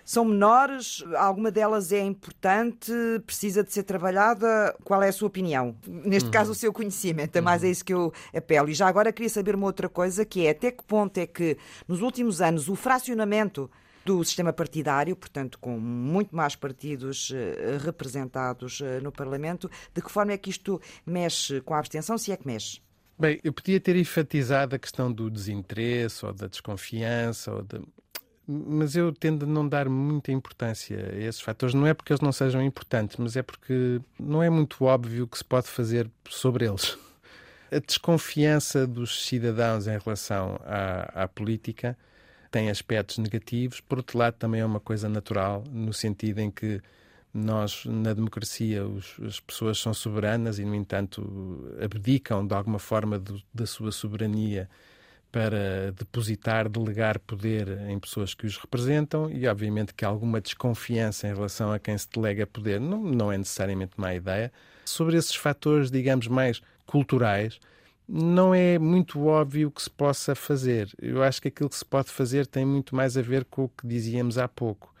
são 0.02 0.24
menores, 0.24 1.02
alguma 1.16 1.50
delas 1.50 1.92
é 1.92 2.00
importante, 2.00 2.92
precisa 3.26 3.62
de 3.62 3.72
ser 3.72 3.82
trabalhada. 3.82 4.74
Qual 4.82 5.02
é 5.02 5.08
a 5.08 5.12
sua 5.12 5.28
opinião? 5.28 5.76
Neste 5.86 6.26
uhum. 6.26 6.32
caso, 6.32 6.52
o 6.52 6.54
seu 6.54 6.72
conhecimento, 6.72 7.36
é 7.36 7.40
mais 7.40 7.62
uhum. 7.62 7.68
a 7.68 7.70
isso 7.70 7.84
que 7.84 7.92
eu 7.92 8.12
apelo. 8.34 8.68
E 8.70 8.74
já 8.74 8.86
agora 8.86 9.12
queria 9.12 9.30
saber 9.30 9.54
uma 9.54 9.66
outra 9.66 9.88
coisa, 9.88 10.24
que 10.24 10.46
é 10.46 10.50
até 10.50 10.70
que 10.70 10.84
ponto 10.84 11.18
é 11.18 11.26
que 11.26 11.56
nos 11.86 12.00
últimos 12.00 12.40
anos 12.40 12.68
o 12.68 12.76
fracionamento 12.76 13.70
do 14.04 14.22
sistema 14.24 14.52
partidário, 14.52 15.16
portanto, 15.16 15.58
com 15.58 15.78
muito 15.78 16.34
mais 16.34 16.54
partidos 16.54 17.30
uh, 17.30 17.34
representados 17.82 18.80
uh, 18.80 19.00
no 19.02 19.10
Parlamento. 19.10 19.70
De 19.94 20.02
que 20.02 20.10
forma 20.10 20.32
é 20.32 20.38
que 20.38 20.50
isto 20.50 20.80
mexe 21.06 21.60
com 21.60 21.74
a 21.74 21.78
abstenção, 21.78 22.18
se 22.18 22.30
é 22.30 22.36
que 22.36 22.46
mexe? 22.46 22.80
Bem, 23.18 23.38
eu 23.44 23.52
podia 23.52 23.78
ter 23.80 23.94
enfatizado 23.96 24.74
a 24.74 24.78
questão 24.78 25.10
do 25.10 25.30
desinteresse 25.30 26.26
ou 26.26 26.32
da 26.32 26.48
desconfiança, 26.48 27.52
ou 27.52 27.62
de... 27.62 27.80
mas 28.46 28.96
eu 28.96 29.12
tendo 29.12 29.44
a 29.44 29.48
não 29.48 29.68
dar 29.68 29.88
muita 29.88 30.32
importância 30.32 31.12
a 31.12 31.16
esses 31.16 31.40
fatores. 31.40 31.74
Não 31.74 31.86
é 31.86 31.94
porque 31.94 32.12
eles 32.12 32.20
não 32.20 32.32
sejam 32.32 32.60
importantes, 32.60 33.16
mas 33.16 33.36
é 33.36 33.42
porque 33.42 34.00
não 34.18 34.42
é 34.42 34.50
muito 34.50 34.84
óbvio 34.84 35.24
o 35.24 35.28
que 35.28 35.38
se 35.38 35.44
pode 35.44 35.68
fazer 35.68 36.10
sobre 36.28 36.66
eles. 36.66 36.98
A 37.70 37.78
desconfiança 37.78 38.86
dos 38.86 39.26
cidadãos 39.26 39.86
em 39.86 39.98
relação 39.98 40.60
à, 40.64 41.22
à 41.24 41.28
política 41.28 41.96
tem 42.54 42.70
aspectos 42.70 43.18
negativos, 43.18 43.80
por 43.80 43.98
outro 43.98 44.16
lado, 44.16 44.34
também 44.34 44.60
é 44.60 44.64
uma 44.64 44.78
coisa 44.78 45.08
natural, 45.08 45.64
no 45.72 45.92
sentido 45.92 46.38
em 46.38 46.52
que 46.52 46.80
nós, 47.32 47.84
na 47.84 48.14
democracia, 48.14 48.86
os, 48.86 49.16
as 49.26 49.40
pessoas 49.40 49.76
são 49.76 49.92
soberanas 49.92 50.60
e, 50.60 50.64
no 50.64 50.72
entanto, 50.72 51.68
abdicam 51.82 52.46
de 52.46 52.54
alguma 52.54 52.78
forma 52.78 53.18
do, 53.18 53.42
da 53.52 53.66
sua 53.66 53.90
soberania 53.90 54.70
para 55.32 55.90
depositar, 55.98 56.68
delegar 56.68 57.18
poder 57.18 57.66
em 57.88 57.98
pessoas 57.98 58.34
que 58.34 58.46
os 58.46 58.56
representam 58.56 59.28
e, 59.28 59.48
obviamente, 59.48 59.92
que 59.92 60.04
alguma 60.04 60.40
desconfiança 60.40 61.26
em 61.26 61.34
relação 61.34 61.72
a 61.72 61.80
quem 61.80 61.98
se 61.98 62.08
delega 62.08 62.46
poder 62.46 62.80
não, 62.80 63.02
não 63.02 63.32
é 63.32 63.36
necessariamente 63.36 63.94
má 63.96 64.14
ideia. 64.14 64.52
Sobre 64.84 65.16
esses 65.16 65.34
fatores, 65.34 65.90
digamos, 65.90 66.28
mais 66.28 66.62
culturais, 66.86 67.58
não 68.08 68.54
é 68.54 68.78
muito 68.78 69.26
óbvio 69.26 69.70
que 69.70 69.82
se 69.82 69.90
possa 69.90 70.34
fazer. 70.34 70.92
Eu 71.00 71.22
acho 71.22 71.40
que 71.40 71.48
aquilo 71.48 71.68
que 71.70 71.76
se 71.76 71.84
pode 71.84 72.10
fazer 72.10 72.46
tem 72.46 72.64
muito 72.64 72.94
mais 72.94 73.16
a 73.16 73.22
ver 73.22 73.44
com 73.44 73.64
o 73.64 73.68
que 73.68 73.86
dizíamos 73.86 74.38
há 74.38 74.46
pouco 74.46 74.93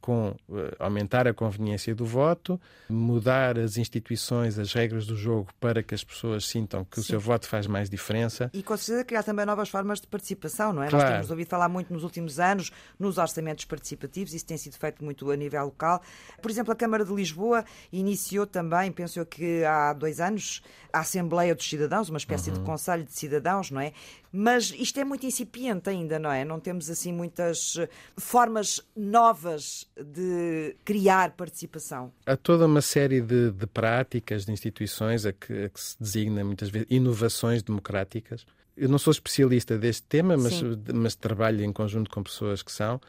com 0.00 0.30
uh, 0.48 0.56
aumentar 0.78 1.26
a 1.26 1.34
conveniência 1.34 1.94
do 1.94 2.04
voto, 2.04 2.60
mudar 2.88 3.58
as 3.58 3.76
instituições, 3.76 4.58
as 4.58 4.72
regras 4.72 5.06
do 5.06 5.16
jogo 5.16 5.48
para 5.60 5.82
que 5.82 5.94
as 5.94 6.04
pessoas 6.04 6.46
sintam 6.46 6.84
que 6.84 6.96
Sim. 6.96 7.00
o 7.00 7.04
seu 7.04 7.20
voto 7.20 7.46
faz 7.48 7.66
mais 7.66 7.90
diferença. 7.90 8.50
E 8.52 8.62
com 8.62 8.76
certeza 8.76 9.04
criar 9.04 9.22
também 9.22 9.44
novas 9.44 9.68
formas 9.68 10.00
de 10.00 10.06
participação, 10.06 10.72
não 10.72 10.82
é? 10.82 10.88
Claro. 10.88 11.04
Nós 11.04 11.14
temos 11.14 11.30
ouvido 11.30 11.48
falar 11.48 11.68
muito 11.68 11.92
nos 11.92 12.04
últimos 12.04 12.38
anos 12.38 12.70
nos 12.98 13.18
orçamentos 13.18 13.64
participativos, 13.64 14.32
isso 14.34 14.46
tem 14.46 14.56
sido 14.56 14.76
feito 14.76 15.04
muito 15.04 15.30
a 15.30 15.36
nível 15.36 15.64
local. 15.64 16.00
Por 16.40 16.50
exemplo, 16.50 16.72
a 16.72 16.76
Câmara 16.76 17.04
de 17.04 17.12
Lisboa 17.12 17.64
iniciou 17.92 18.46
também, 18.46 18.90
penso 18.92 19.18
eu 19.18 19.26
que 19.26 19.64
há 19.64 19.92
dois 19.92 20.20
anos, 20.20 20.62
a 20.92 21.00
Assembleia 21.00 21.54
dos 21.54 21.68
Cidadãos, 21.68 22.08
uma 22.08 22.18
espécie 22.18 22.50
uhum. 22.50 22.56
de 22.56 22.62
Conselho 22.62 23.04
de 23.04 23.12
Cidadãos, 23.12 23.70
não 23.70 23.80
é? 23.80 23.92
Mas 24.30 24.72
isto 24.76 25.00
é 25.00 25.04
muito 25.04 25.24
incipiente 25.24 25.88
ainda, 25.88 26.18
não 26.18 26.30
é? 26.30 26.44
Não 26.44 26.60
temos 26.60 26.90
assim 26.90 27.12
muitas 27.12 27.76
eh, 27.78 27.88
formas 28.16 28.80
novas 28.94 29.88
de 29.96 30.76
criar 30.84 31.30
participação. 31.30 32.12
Há 32.26 32.36
toda 32.36 32.66
uma 32.66 32.82
série 32.82 33.20
de, 33.20 33.50
de 33.50 33.66
práticas, 33.66 34.44
de 34.44 34.52
instituições 34.52 35.24
a 35.24 35.32
que, 35.32 35.64
a 35.64 35.68
que, 35.68 35.80
se 35.80 35.96
designa 35.98 36.44
muitas 36.44 36.68
vezes 36.68 36.86
inovações 36.90 37.62
democráticas. 37.62 38.46
Eu 38.76 38.88
não 38.88 38.98
sou 38.98 39.10
especialista 39.10 39.78
deste 39.78 40.02
tema, 40.02 40.36
mas, 40.36 40.60
mas 40.94 41.14
trabalho 41.14 41.64
em 41.64 41.72
conjunto 41.72 42.10
com 42.10 42.22
pessoas 42.22 42.62
que 42.62 42.70
são, 42.70 43.00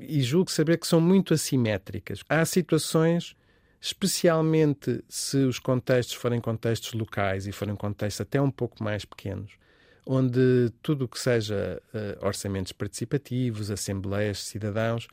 e 0.00 0.20
julgo 0.22 0.50
saber 0.50 0.78
que 0.78 0.86
são 0.86 1.00
muito 1.00 1.32
assimétricas. 1.32 2.22
Há 2.28 2.44
situações 2.44 3.36
especialmente 3.84 5.04
se 5.10 5.36
os 5.44 5.58
contextos 5.58 6.16
forem 6.16 6.40
contextos 6.40 6.94
locais 6.94 7.46
e 7.46 7.52
forem 7.52 7.76
contextos 7.76 8.22
até 8.22 8.40
um 8.40 8.50
pouco 8.50 8.82
mais 8.82 9.04
pequenos, 9.04 9.52
onde 10.06 10.70
tudo 10.82 11.06
o 11.06 11.08
que 11.08 11.18
seja 11.18 11.80
uh, 11.94 12.26
orçamentos 12.26 12.72
participativos, 12.72 13.70
assembleias 13.70 14.38
de 14.38 14.42
cidadãos, 14.44 15.08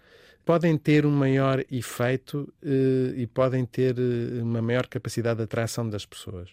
podem 0.45 0.77
ter 0.77 1.05
um 1.05 1.11
maior 1.11 1.63
efeito 1.71 2.51
uh, 2.63 3.15
e 3.15 3.27
podem 3.27 3.65
ter 3.65 3.95
uh, 3.97 4.41
uma 4.41 4.61
maior 4.61 4.87
capacidade 4.87 5.37
de 5.37 5.43
atração 5.43 5.89
das 5.89 6.05
pessoas. 6.05 6.49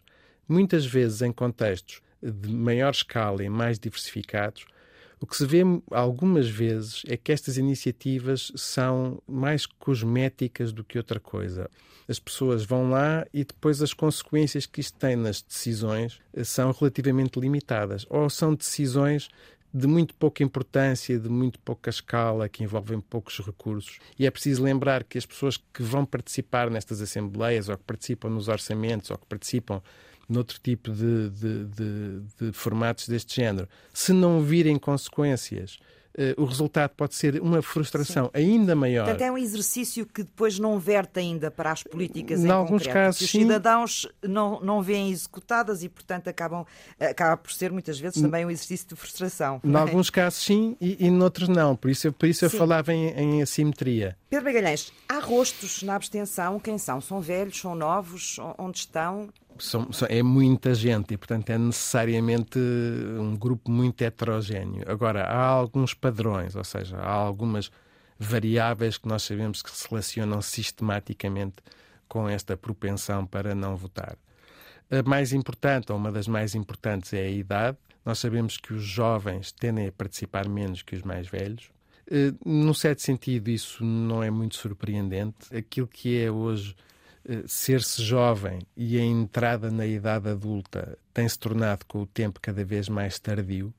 Muitas 0.48 0.86
vezes, 0.86 1.22
em 1.22 1.32
contextos 1.32 2.00
de 2.22 2.48
maior 2.48 2.90
escala 2.90 3.42
e 3.42 3.48
mais 3.48 3.78
diversificados, 3.78 4.66
o 5.20 5.26
que 5.26 5.36
se 5.36 5.44
vê 5.44 5.62
algumas 5.90 6.48
vezes 6.48 7.02
é 7.08 7.16
que 7.16 7.32
estas 7.32 7.56
iniciativas 7.58 8.52
são 8.54 9.20
mais 9.26 9.66
cosméticas 9.66 10.72
do 10.72 10.84
que 10.84 10.96
outra 10.96 11.18
coisa. 11.18 11.68
As 12.08 12.18
pessoas 12.18 12.64
vão 12.64 12.90
lá 12.90 13.26
e 13.34 13.44
depois 13.44 13.82
as 13.82 13.92
consequências 13.92 14.64
que 14.64 14.80
isto 14.80 14.98
tem 14.98 15.14
nas 15.14 15.42
decisões 15.42 16.20
eh, 16.32 16.42
são 16.42 16.72
relativamente 16.72 17.38
limitadas. 17.38 18.06
Ou 18.08 18.30
são 18.30 18.54
decisões 18.54 19.28
de 19.72 19.86
muito 19.86 20.14
pouca 20.14 20.42
importância, 20.42 21.18
de 21.18 21.28
muito 21.28 21.58
pouca 21.58 21.90
escala, 21.90 22.48
que 22.48 22.64
envolvem 22.64 23.00
poucos 23.00 23.38
recursos. 23.38 23.98
E 24.18 24.26
é 24.26 24.30
preciso 24.30 24.62
lembrar 24.62 25.04
que 25.04 25.18
as 25.18 25.26
pessoas 25.26 25.56
que 25.56 25.82
vão 25.82 26.06
participar 26.06 26.70
nestas 26.70 27.02
assembleias, 27.02 27.68
ou 27.68 27.76
que 27.76 27.84
participam 27.84 28.30
nos 28.30 28.48
orçamentos, 28.48 29.10
ou 29.10 29.18
que 29.18 29.26
participam 29.26 29.82
noutro 30.28 30.58
tipo 30.62 30.90
de, 30.90 31.30
de, 31.30 31.64
de, 31.64 32.20
de 32.40 32.52
formatos 32.52 33.08
deste 33.08 33.36
género, 33.36 33.68
se 33.92 34.12
não 34.12 34.42
virem 34.42 34.78
consequências 34.78 35.78
o 36.36 36.44
resultado 36.44 36.90
pode 36.96 37.14
ser 37.14 37.40
uma 37.40 37.62
frustração 37.62 38.26
Sim. 38.26 38.30
ainda 38.34 38.74
maior. 38.74 39.04
Portanto, 39.04 39.22
é 39.22 39.30
um 39.30 39.38
exercício 39.38 40.04
que 40.06 40.22
depois 40.22 40.58
não 40.58 40.78
verte 40.78 41.20
ainda 41.20 41.50
para 41.50 41.72
as 41.72 41.82
políticas 41.82 42.40
em, 42.40 42.48
em 42.48 42.50
alguns 42.50 42.82
concreto, 42.82 42.94
casos, 42.94 43.22
os 43.22 43.30
cidadãos 43.30 44.08
não, 44.22 44.60
não 44.60 44.82
veem 44.82 45.10
executadas 45.10 45.82
e, 45.82 45.88
portanto, 45.88 46.28
acabam, 46.28 46.64
acaba 46.98 47.36
por 47.36 47.52
ser 47.52 47.70
muitas 47.70 47.98
vezes 47.98 48.20
também 48.20 48.44
um 48.44 48.50
exercício 48.50 48.88
de 48.88 48.96
frustração. 48.96 49.60
Em 49.64 49.74
é? 49.74 49.78
alguns 49.78 50.10
casos, 50.10 50.42
sim, 50.42 50.76
e, 50.80 51.06
e 51.06 51.10
noutros 51.10 51.48
não. 51.48 51.76
Por 51.76 51.90
isso, 51.90 52.12
por 52.12 52.28
isso 52.28 52.44
eu 52.44 52.50
falava 52.50 52.92
em, 52.92 53.08
em 53.10 53.42
assimetria. 53.42 54.16
Pedro 54.28 54.46
Magalhães, 54.46 54.92
há 55.08 55.18
rostos 55.20 55.82
na 55.82 55.94
abstenção. 55.94 56.60
Quem 56.60 56.78
são? 56.78 57.00
São 57.00 57.20
velhos? 57.20 57.58
São 57.58 57.74
novos? 57.74 58.36
Onde 58.58 58.78
estão? 58.78 59.28
São, 59.58 59.92
são, 59.92 60.08
é 60.10 60.22
muita 60.22 60.74
gente 60.74 61.14
e, 61.14 61.16
portanto, 61.16 61.50
é 61.50 61.58
necessariamente 61.58 62.58
um 62.58 63.36
grupo 63.36 63.70
muito 63.70 64.02
heterogéneo. 64.02 64.84
Agora, 64.86 65.24
há 65.24 65.46
alguns 65.46 65.94
padrões, 65.94 66.56
ou 66.56 66.64
seja, 66.64 66.96
há 66.96 67.12
algumas 67.12 67.70
variáveis 68.18 68.98
que 68.98 69.06
nós 69.08 69.22
sabemos 69.22 69.62
que 69.62 69.70
se 69.70 69.88
relacionam 69.88 70.42
sistematicamente 70.42 71.56
com 72.08 72.28
esta 72.28 72.56
propensão 72.56 73.26
para 73.26 73.54
não 73.54 73.76
votar. 73.76 74.16
A 74.90 75.08
mais 75.08 75.32
importante, 75.32 75.92
ou 75.92 75.98
uma 75.98 76.10
das 76.10 76.26
mais 76.26 76.54
importantes, 76.54 77.12
é 77.12 77.26
a 77.26 77.30
idade. 77.30 77.76
Nós 78.04 78.18
sabemos 78.18 78.56
que 78.56 78.72
os 78.72 78.82
jovens 78.82 79.52
tendem 79.52 79.86
a 79.86 79.92
participar 79.92 80.48
menos 80.48 80.82
que 80.82 80.96
os 80.96 81.02
mais 81.02 81.28
velhos. 81.28 81.70
Eh, 82.10 82.32
num 82.44 82.72
certo 82.72 83.02
sentido, 83.02 83.48
isso 83.48 83.84
não 83.84 84.22
é 84.22 84.30
muito 84.30 84.56
surpreendente. 84.56 85.54
Aquilo 85.54 85.86
que 85.86 86.18
é 86.18 86.30
hoje 86.30 86.74
ser-se 87.46 88.02
jovem 88.02 88.60
e 88.76 88.98
a 88.98 89.02
entrada 89.02 89.70
na 89.70 89.86
idade 89.86 90.28
adulta 90.28 90.98
tem 91.12 91.28
se 91.28 91.38
tornado 91.38 91.84
com 91.86 92.02
o 92.02 92.06
tempo 92.06 92.40
cada 92.40 92.64
vez 92.64 92.88
mais 92.88 93.18
tardio 93.18 93.72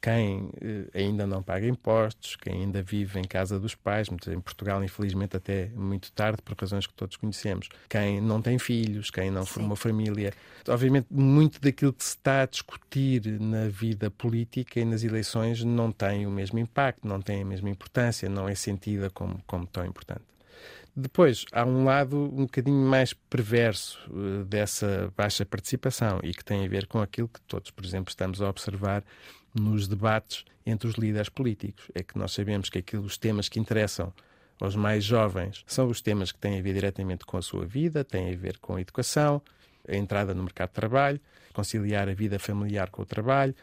quem 0.00 0.50
eh, 0.60 0.98
ainda 0.98 1.26
não 1.26 1.42
paga 1.42 1.66
impostos, 1.66 2.34
quem 2.36 2.62
ainda 2.62 2.82
vive 2.82 3.20
em 3.20 3.24
casa 3.24 3.60
dos 3.60 3.74
pais, 3.74 4.08
em 4.08 4.40
Portugal, 4.40 4.82
infelizmente, 4.82 5.36
até 5.36 5.66
muito 5.74 6.10
tarde, 6.12 6.40
por 6.42 6.56
razões 6.56 6.86
que 6.86 6.94
todos 6.94 7.16
conhecemos, 7.16 7.68
quem 7.88 8.20
não 8.20 8.40
tem 8.40 8.58
filhos, 8.58 9.10
quem 9.10 9.30
não 9.30 9.44
formou 9.44 9.76
família. 9.76 10.32
Obviamente, 10.66 11.06
muito 11.10 11.60
daquilo 11.60 11.92
que 11.92 12.02
se 12.02 12.16
está 12.16 12.42
a 12.42 12.46
discutir 12.46 13.38
na 13.40 13.68
vida 13.68 14.10
política 14.10 14.80
e 14.80 14.84
nas 14.84 15.04
eleições 15.04 15.62
não 15.62 15.92
tem 15.92 16.26
o 16.26 16.30
mesmo 16.30 16.58
impacto, 16.58 17.06
não 17.06 17.20
tem 17.20 17.42
a 17.42 17.44
mesma 17.44 17.68
importância, 17.68 18.28
não 18.28 18.48
é 18.48 18.54
sentida 18.54 19.10
como, 19.10 19.42
como 19.46 19.66
tão 19.66 19.84
importante. 19.84 20.22
Depois, 20.94 21.44
há 21.52 21.64
um 21.64 21.84
lado 21.84 22.16
um 22.16 22.44
bocadinho 22.44 22.84
mais 22.84 23.12
perverso 23.12 23.98
uh, 24.10 24.44
dessa 24.44 25.12
baixa 25.16 25.46
participação 25.46 26.20
e 26.22 26.34
que 26.34 26.44
tem 26.44 26.64
a 26.64 26.68
ver 26.68 26.86
com 26.86 27.00
aquilo 27.00 27.28
que 27.28 27.40
todos, 27.42 27.70
por 27.70 27.84
exemplo, 27.84 28.10
estamos 28.10 28.42
a 28.42 28.48
observar 28.48 29.04
nos 29.54 29.86
debates 29.86 30.44
entre 30.66 30.88
os 30.88 30.94
líderes 30.94 31.28
políticos. 31.28 31.90
É 31.94 32.02
que 32.02 32.18
nós 32.18 32.32
sabemos 32.32 32.68
que 32.68 32.78
aquilo, 32.78 33.04
os 33.04 33.16
temas 33.16 33.48
que 33.48 33.60
interessam 33.60 34.12
aos 34.60 34.76
mais 34.76 35.04
jovens 35.04 35.64
são 35.66 35.88
os 35.88 36.00
temas 36.00 36.32
que 36.32 36.38
têm 36.38 36.58
a 36.58 36.62
ver 36.62 36.74
diretamente 36.74 37.24
com 37.24 37.36
a 37.36 37.42
sua 37.42 37.64
vida, 37.64 38.04
têm 38.04 38.32
a 38.32 38.36
ver 38.36 38.58
com 38.58 38.76
a 38.76 38.80
educação, 38.80 39.40
a 39.88 39.96
entrada 39.96 40.34
no 40.34 40.42
mercado 40.42 40.68
de 40.68 40.74
trabalho, 40.74 41.20
conciliar 41.52 42.08
a 42.08 42.14
vida 42.14 42.38
familiar 42.38 42.90
com 42.90 43.02
o 43.02 43.06
trabalho, 43.06 43.54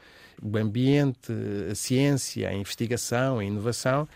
o 0.41 0.57
ambiente, 0.57 1.31
a 1.71 1.75
ciência, 1.75 2.49
a 2.49 2.53
investigação, 2.53 3.39
a 3.39 3.43
inovação 3.43 4.07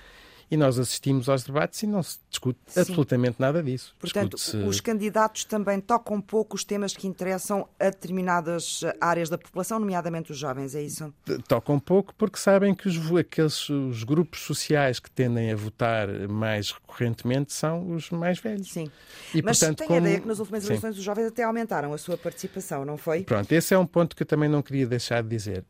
e 0.50 0.58
nós 0.58 0.78
assistimos 0.78 1.30
aos 1.30 1.44
debates 1.44 1.82
e 1.84 1.88
não 1.88 2.04
se 2.04 2.20
discute 2.32 2.60
Sim. 2.66 2.80
absolutamente 2.80 3.36
nada 3.40 3.62
disso. 3.62 3.94
Portanto, 4.00 4.36
os 4.66 4.80
candidatos 4.80 5.44
também 5.44 5.80
tocam 5.80 6.18
um 6.18 6.22
pouco 6.22 6.56
os 6.56 6.64
temas 6.64 6.96
que 6.96 7.06
interessam 7.06 7.68
a 7.80 7.86
determinadas 7.86 8.82
áreas 9.00 9.30
da 9.30 9.38
população, 9.38 9.80
nomeadamente 9.80 10.32
os 10.32 10.38
jovens, 10.38 10.74
é 10.74 10.82
isso? 10.82 11.14
Tocam 11.48 11.76
um 11.76 11.80
pouco 11.80 12.16
porque 12.16 12.40
sabem 12.40 12.74
que 12.74 12.88
os, 12.88 12.98
aqueles, 13.16 13.70
os 13.70 14.04
grupos 14.04 14.40
sociais 14.42 15.00
que 15.00 15.12
tendem 15.12 15.52
a 15.52 15.56
votar 15.56 16.08
mais 16.30 16.72
recorrentemente 16.72 17.54
são 17.54 17.92
os 17.92 18.10
mais 18.10 18.40
velhos. 18.40 18.72
Sim. 18.72 18.90
E, 19.36 19.42
Mas 19.42 19.60
portanto, 19.60 19.80
tem 19.80 19.88
como... 19.88 20.00
a 20.00 20.02
ideia 20.02 20.20
que 20.22 20.28
nas 20.28 20.40
últimas 20.40 20.66
eleições 20.66 20.94
Sim. 20.94 21.00
os 21.00 21.06
jovens 21.06 21.28
até 21.28 21.44
aumentaram 21.44 21.94
a 21.94 21.98
sua 21.98 22.18
participação, 22.18 22.86
não 22.86 22.98
foi? 22.98 23.24
Pronto, 23.24 23.52
esse 23.52 23.74
é 23.74 23.78
um 23.78 23.86
ponto 23.86 24.16
que 24.16 24.24
eu 24.24 24.28
também 24.28 24.50
não 24.50 24.62
queria 24.62 24.88
deixar 24.88 25.22
de 25.22 25.30
dizer 25.30 25.66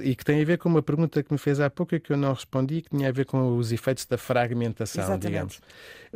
e 0.00 0.14
que 0.14 0.24
tem 0.24 0.40
a 0.40 0.44
ver 0.44 0.58
com 0.58 0.68
uma 0.68 0.82
pergunta 0.82 1.22
que 1.22 1.32
me 1.32 1.38
fez 1.38 1.60
há 1.60 1.68
pouco 1.68 1.94
e 1.94 2.00
que 2.00 2.12
eu 2.12 2.16
não 2.16 2.32
respondi, 2.32 2.82
que 2.82 2.90
tinha 2.90 3.08
a 3.08 3.12
ver 3.12 3.26
com 3.26 3.56
os 3.56 3.72
efeitos 3.72 4.04
da 4.06 4.16
fragmentação, 4.16 5.02
Exatamente. 5.02 5.26
digamos. 5.26 5.60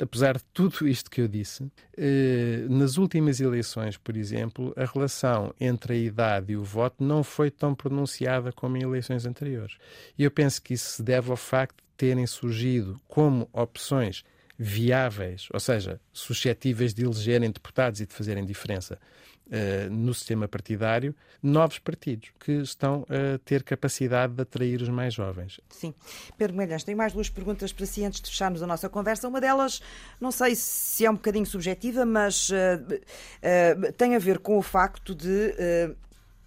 Apesar 0.00 0.38
de 0.38 0.44
tudo 0.54 0.88
isto 0.88 1.10
que 1.10 1.20
eu 1.20 1.28
disse, 1.28 1.70
eh, 1.96 2.64
nas 2.70 2.96
últimas 2.96 3.38
eleições, 3.38 3.96
por 3.96 4.16
exemplo, 4.16 4.72
a 4.76 4.84
relação 4.86 5.54
entre 5.60 5.92
a 5.92 5.96
idade 5.96 6.52
e 6.52 6.56
o 6.56 6.64
voto 6.64 7.04
não 7.04 7.22
foi 7.22 7.50
tão 7.50 7.74
pronunciada 7.74 8.50
como 8.50 8.76
em 8.76 8.82
eleições 8.82 9.26
anteriores. 9.26 9.76
E 10.18 10.24
eu 10.24 10.30
penso 10.30 10.62
que 10.62 10.74
isso 10.74 10.96
se 10.96 11.02
deve 11.02 11.30
ao 11.30 11.36
facto 11.36 11.76
de 11.76 11.90
terem 11.96 12.26
surgido 12.26 12.98
como 13.06 13.48
opções 13.52 14.24
viáveis, 14.62 15.48
ou 15.54 15.58
seja, 15.58 15.98
suscetíveis 16.12 16.92
de 16.92 17.02
elegerem 17.02 17.50
deputados 17.50 17.98
e 18.02 18.06
de 18.06 18.12
fazerem 18.12 18.44
diferença 18.44 18.98
uh, 19.46 19.90
no 19.90 20.12
sistema 20.12 20.46
partidário 20.46 21.16
novos 21.42 21.78
partidos 21.78 22.28
que 22.38 22.52
estão 22.52 23.06
a 23.08 23.38
ter 23.38 23.62
capacidade 23.62 24.34
de 24.34 24.42
atrair 24.42 24.82
os 24.82 24.90
mais 24.90 25.14
jovens. 25.14 25.58
Sim. 25.70 25.94
Pedro 26.36 26.58
Melhães, 26.58 26.84
tenho 26.84 26.98
mais 26.98 27.14
duas 27.14 27.30
perguntas 27.30 27.72
para 27.72 27.86
si 27.86 28.04
antes 28.04 28.20
de 28.20 28.28
fecharmos 28.28 28.62
a 28.62 28.66
nossa 28.66 28.86
conversa. 28.90 29.26
Uma 29.26 29.40
delas, 29.40 29.80
não 30.20 30.30
sei 30.30 30.54
se 30.54 31.06
é 31.06 31.10
um 31.10 31.14
bocadinho 31.14 31.46
subjetiva, 31.46 32.04
mas 32.04 32.50
uh, 32.50 32.52
uh, 32.52 33.92
tem 33.94 34.14
a 34.14 34.18
ver 34.18 34.40
com 34.40 34.58
o 34.58 34.62
facto 34.62 35.14
de 35.14 35.54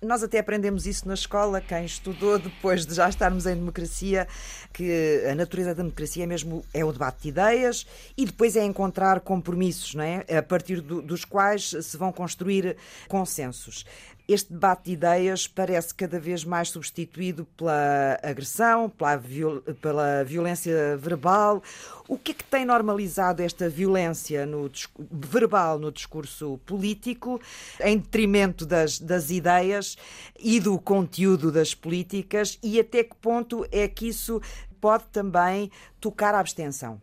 nós 0.04 0.24
até 0.24 0.40
aprendemos 0.40 0.86
isso 0.86 1.08
na 1.08 1.14
escola, 1.14 1.62
quem 1.62 1.86
estudou 1.86 2.38
depois 2.38 2.86
de 2.86 2.94
já 2.94 3.08
estarmos 3.10 3.46
em 3.46 3.56
democracia, 3.56 4.28
que 4.72 5.24
a 5.30 5.36
natureza 5.36 5.70
da 5.70 5.82
democracia 5.82 6.24
é 6.24 6.28
mesmo 6.28 6.64
é 6.74 6.84
o 6.84 6.92
debate 6.92 7.24
de 7.24 7.30
ideias 7.30 7.86
e 8.18 8.26
depois 8.26 8.56
é 8.56 8.64
encontrar 8.64 9.20
compromissos, 9.22 9.96
não 9.96 10.04
é? 10.04 10.26
A 10.38 10.44
partir 10.44 10.82
do, 10.82 11.02
dos 11.02 11.26
quais 11.26 11.76
se 11.82 11.98
vão 11.98 12.12
construir 12.12 12.76
consensos 13.08 13.86
este 14.28 14.54
debate 14.54 14.86
de 14.86 14.92
ideias 14.94 15.48
parece 15.48 15.94
cada 15.94 16.20
vez 16.20 16.46
mais 16.46 16.70
substituído 16.70 17.46
pela 17.58 18.20
agressão, 18.24 18.90
pela, 18.90 19.18
viol 19.18 19.62
pela 19.82 20.24
violência 20.24 20.96
verbal. 20.98 21.62
O 22.08 22.18
que 22.18 22.32
é 22.32 22.36
que 22.36 22.44
tem 22.44 22.66
normalizado 22.66 23.42
esta 23.42 23.70
violência 23.70 24.46
no 24.46 24.70
verbal 25.12 25.78
no 25.78 25.92
discurso 25.92 26.60
político, 26.66 27.42
em 27.82 27.98
detrimento 27.98 28.66
das, 28.66 29.00
das 29.00 29.30
ideias 29.30 29.98
e 30.40 30.60
do 30.60 30.80
conteúdo 30.80 31.52
das 31.52 31.74
políticas, 31.74 32.58
e 32.64 32.80
até 32.80 33.04
que 33.04 33.16
ponto 33.16 33.66
é 33.72 33.88
que 33.88 34.08
isso 34.08 34.42
pode 34.80 35.06
também 35.12 35.72
tocar 36.00 36.36
a 36.36 36.40
abstenção? 36.40 37.02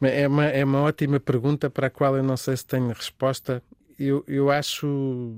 É 0.00 0.26
uma, 0.26 0.46
é 0.46 0.64
uma 0.64 0.82
ótima 0.82 1.20
pergunta 1.20 1.70
para 1.70 1.86
a 1.86 1.90
qual 1.90 2.16
eu 2.16 2.22
não 2.22 2.36
sei 2.36 2.56
se 2.56 2.66
tenho 2.66 2.88
resposta 2.88 3.62
eu, 4.02 4.24
eu 4.26 4.50
acho 4.50 5.36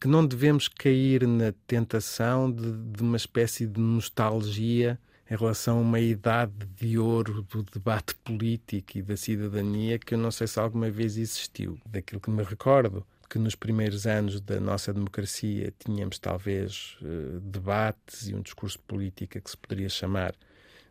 que 0.00 0.06
não 0.06 0.26
devemos 0.26 0.68
cair 0.68 1.26
na 1.26 1.52
tentação 1.66 2.50
de, 2.50 2.72
de, 2.72 3.02
uma 3.02 3.16
espécie 3.16 3.66
de 3.66 3.80
nostalgia 3.80 4.98
em 5.28 5.36
relação 5.36 5.78
a 5.78 5.80
uma 5.80 5.98
idade 5.98 6.52
de 6.78 6.98
ouro 6.98 7.42
do 7.42 7.64
debate 7.64 8.14
político 8.16 8.98
e 8.98 9.02
da 9.02 9.16
cidadania 9.16 9.98
que 9.98 10.14
eu 10.14 10.18
não 10.18 10.30
sei 10.30 10.46
se 10.46 10.60
alguma 10.60 10.88
vez 10.88 11.16
existiu. 11.16 11.78
Daquilo 11.84 12.20
que 12.20 12.30
me 12.30 12.44
recordo, 12.44 13.04
que 13.28 13.38
nos 13.38 13.56
primeiros 13.56 14.06
anos 14.06 14.40
da 14.40 14.60
nossa 14.60 14.94
democracia 14.94 15.72
tínhamos 15.78 16.18
talvez 16.18 16.96
uh, 17.02 17.40
debates 17.40 18.28
e 18.28 18.34
um 18.34 18.40
discurso 18.40 18.78
político 18.80 19.40
que 19.40 19.50
se 19.50 19.56
poderia 19.56 19.88
chamar 19.88 20.32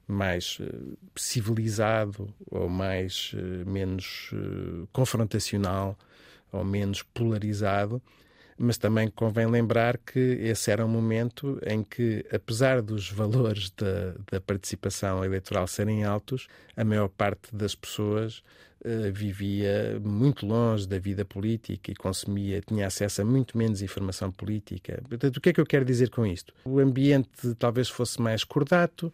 mais 0.06 0.60
uh, 0.60 0.98
civilizado 1.16 2.28
ou 2.52 2.68
mais 2.68 3.32
uh, 3.34 3.70
menos 3.70 4.32
confrontacional 4.92 5.98
ou 6.56 6.64
menos 6.64 7.02
polarizado, 7.02 8.02
mas 8.58 8.78
também 8.78 9.10
convém 9.10 9.46
lembrar 9.48 9.98
que 9.98 10.20
esse 10.20 10.72
era 10.72 10.86
um 10.86 10.90
momento 10.90 11.60
em 11.66 11.84
que, 11.84 12.26
apesar 12.32 12.82
dos 12.82 13.10
valores 13.12 13.70
da, 13.72 14.14
da 14.32 14.40
participação 14.40 15.24
eleitoral 15.26 15.68
serem 15.68 16.06
altos, 16.06 16.48
a 16.76 16.84
maior 16.84 17.10
parte 17.10 17.54
das 17.54 17.76
pessoas 17.76 18.42
uh, 18.80 19.12
vivia 19.12 20.00
muito 20.02 20.46
longe 20.46 20.88
da 20.88 20.98
vida 20.98 21.26
política 21.26 21.92
e 21.92 21.96
consumia, 21.96 22.62
tinha 22.62 22.88
acesso 22.88 23.22
a 23.22 23.26
muito 23.26 23.58
menos 23.58 23.82
informação 23.82 24.32
política. 24.32 25.04
Portanto, 25.10 25.36
o 25.36 25.42
que 25.42 25.50
é 25.50 25.54
que 25.54 25.60
eu 25.60 25.66
quero 25.66 25.84
dizer 25.84 26.10
com 26.10 26.26
isto? 26.26 26.54
O 26.64 26.80
ambiente 26.80 27.54
talvez 27.60 27.90
fosse 27.90 28.22
mais 28.22 28.46
cordato, 28.46 29.14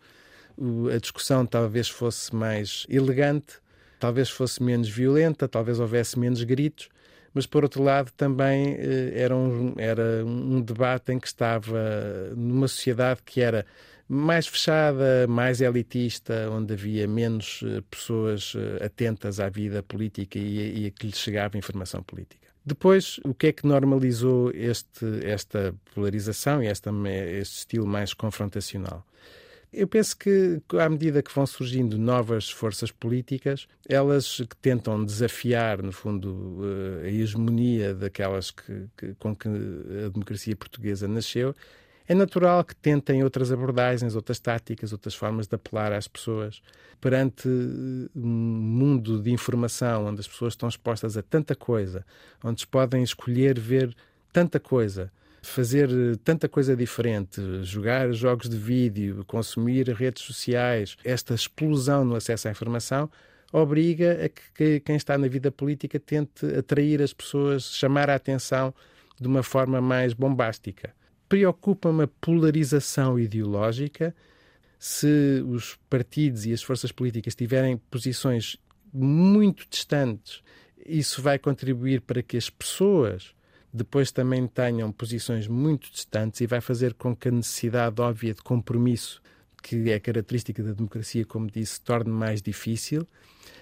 a 0.93 0.97
discussão 0.99 1.47
talvez 1.47 1.89
fosse 1.89 2.36
mais 2.36 2.86
elegante, 2.88 3.58
talvez 3.99 4.30
fosse 4.30 4.62
menos 4.62 4.88
violenta, 4.88 5.47
talvez 5.47 5.80
houvesse 5.80 6.19
menos 6.19 6.43
gritos 6.43 6.89
mas 7.34 7.46
por 7.46 7.63
outro 7.63 7.82
lado 7.84 8.12
também 8.12 8.76
eh, 8.78 9.13
era 9.15 9.36
um, 9.36 9.74
era 9.78 10.26
um 10.26 10.62
debate 10.62 11.12
em 11.12 11.20
que 11.20 11.28
estava 11.28 12.34
numa 12.36 12.67
sociedade 12.67 13.22
que 13.26 13.41
era 13.41 13.65
mais 14.08 14.46
fechada, 14.46 15.26
mais 15.30 15.62
elitista, 15.62 16.50
onde 16.52 16.74
havia 16.74 17.08
menos 17.08 17.62
eh, 17.63 17.82
pessoas 17.89 18.54
eh, 18.58 18.86
atentas 18.86 19.39
à 19.39 19.48
vida 19.48 19.82
política 19.82 20.38
e, 20.38 20.84
e 20.84 20.88
a 20.88 20.91
que 20.91 21.08
lhes 21.08 21.17
chegava 21.17 21.58
informação 21.58 22.04
política. 22.04 22.41
Depois, 22.65 23.20
o 23.24 23.34
que 23.34 23.48
é 23.48 23.52
que 23.54 23.65
normalizou 23.65 24.52
este, 24.52 25.26
esta 25.26 25.74
polarização 25.96 26.62
e 26.62 26.67
este 26.67 27.60
estilo 27.60 27.88
mais 27.88 28.13
confrontacional? 28.13 29.06
Eu 29.74 29.88
penso 29.88 30.18
que, 30.18 30.62
à 30.78 30.90
medida 30.90 31.24
que 31.24 31.34
vão 31.34 31.46
surgindo 31.46 31.98
novas 31.98 32.50
forças 32.50 32.92
políticas, 32.92 33.70
elas 33.88 34.38
que 34.38 34.56
tentam 34.58 35.04
desafiar, 35.06 35.82
no 35.82 35.94
fundo, 35.94 36.60
eh, 37.04 37.08
a 37.08 37.10
hegemonia 37.10 37.94
daquelas 37.94 38.52
que, 38.52 38.90
que, 38.98 39.14
com 39.14 39.34
que 39.34 39.48
a 39.48 40.10
democracia 40.10 40.58
portuguesa 40.58 41.08
nasceu, 41.08 41.56
é 42.06 42.14
natural 42.14 42.66
que 42.66 42.76
tentem 42.76 43.24
outras 43.24 43.50
abordagens, 43.50 44.14
outras 44.14 44.40
táticas, 44.40 44.92
outras 44.92 45.16
formas 45.16 45.48
de 45.48 45.56
apelar 45.56 45.94
às 45.94 46.06
pessoas. 46.06 46.62
Perante 47.00 47.48
um 47.48 48.28
mundo 48.28 49.22
de 49.22 49.32
informação 49.32 50.08
onde 50.08 50.20
as 50.20 50.28
pessoas 50.28 50.52
estão 50.52 50.68
expostas 50.68 51.16
a 51.16 51.22
tanta 51.22 51.56
coisa, 51.56 52.06
onde 52.44 52.68
podem 52.68 53.02
escolher 53.04 53.58
ver 53.58 53.96
tanta 54.34 54.60
coisa, 54.60 55.10
fazer 55.41 55.89
eh, 55.89 56.15
tanta 56.23 56.47
coisa 56.47 56.75
diferente, 56.75 57.41
jogar 57.63 58.12
jogos 58.13 58.47
de 58.47 58.58
vídeo, 58.58 59.23
consumir 59.25 59.89
redes 59.89 60.23
sociais, 60.23 60.95
esta 61.04 61.34
explosão 61.34 62.06
no 62.06 62.15
acesso 62.15 62.47
à 62.47 62.51
informação, 62.51 63.10
obriga 63.51 64.25
a 64.25 64.30
que 64.30 64.80
quem 64.80 64.95
está 64.95 65.17
na 65.17 65.27
vida 65.27 65.51
política 65.51 65.99
tente 65.99 66.45
atrair 66.58 67.01
as 67.01 67.13
pessoas, 67.13 67.63
chamar 67.75 68.10
a 68.10 68.15
atenção 68.15 68.73
de 69.19 69.27
uma 69.27 69.43
forma 69.43 69.82
mais 69.82 70.13
bombástica. 70.13 70.93
Preocupa-me 71.27 72.04
a 72.04 72.08
polarização 72.08 73.19
ideológica. 73.19 74.15
Se 74.80 75.43
os 75.47 75.77
partidos 75.89 76.45
e 76.45 76.54
as 76.54 76.63
forças 76.63 76.91
políticas 76.91 77.36
tiverem 77.36 77.77
posições 77.77 78.58
muito 78.91 79.67
distantes, 79.69 80.41
isso 80.86 81.21
vai 81.21 81.38
contribuir 81.38 82.01
para 82.01 82.23
que 82.23 82.36
as 82.36 82.49
pessoas 82.49 83.36
depois 83.74 84.12
também 84.12 84.46
tenham 84.48 84.92
posições 84.92 85.48
muito 85.48 85.92
distantes 85.92 86.42
e 86.42 86.48
vai 86.48 86.62
fazer 86.62 86.94
com 86.94 87.16
que 87.16 87.30
a 87.30 87.32
necessidade 87.32 88.02
óbvia 88.02 88.34
de 88.34 88.42
compromisso, 88.42 89.22
que 89.62 89.90
é 89.92 90.00
característica 90.00 90.62
da 90.62 90.74
democracia, 90.74 91.26
como 91.26 91.50
disse, 91.50 91.80
torne 91.82 92.12
mais 92.12 92.42
difícil. 92.42 93.08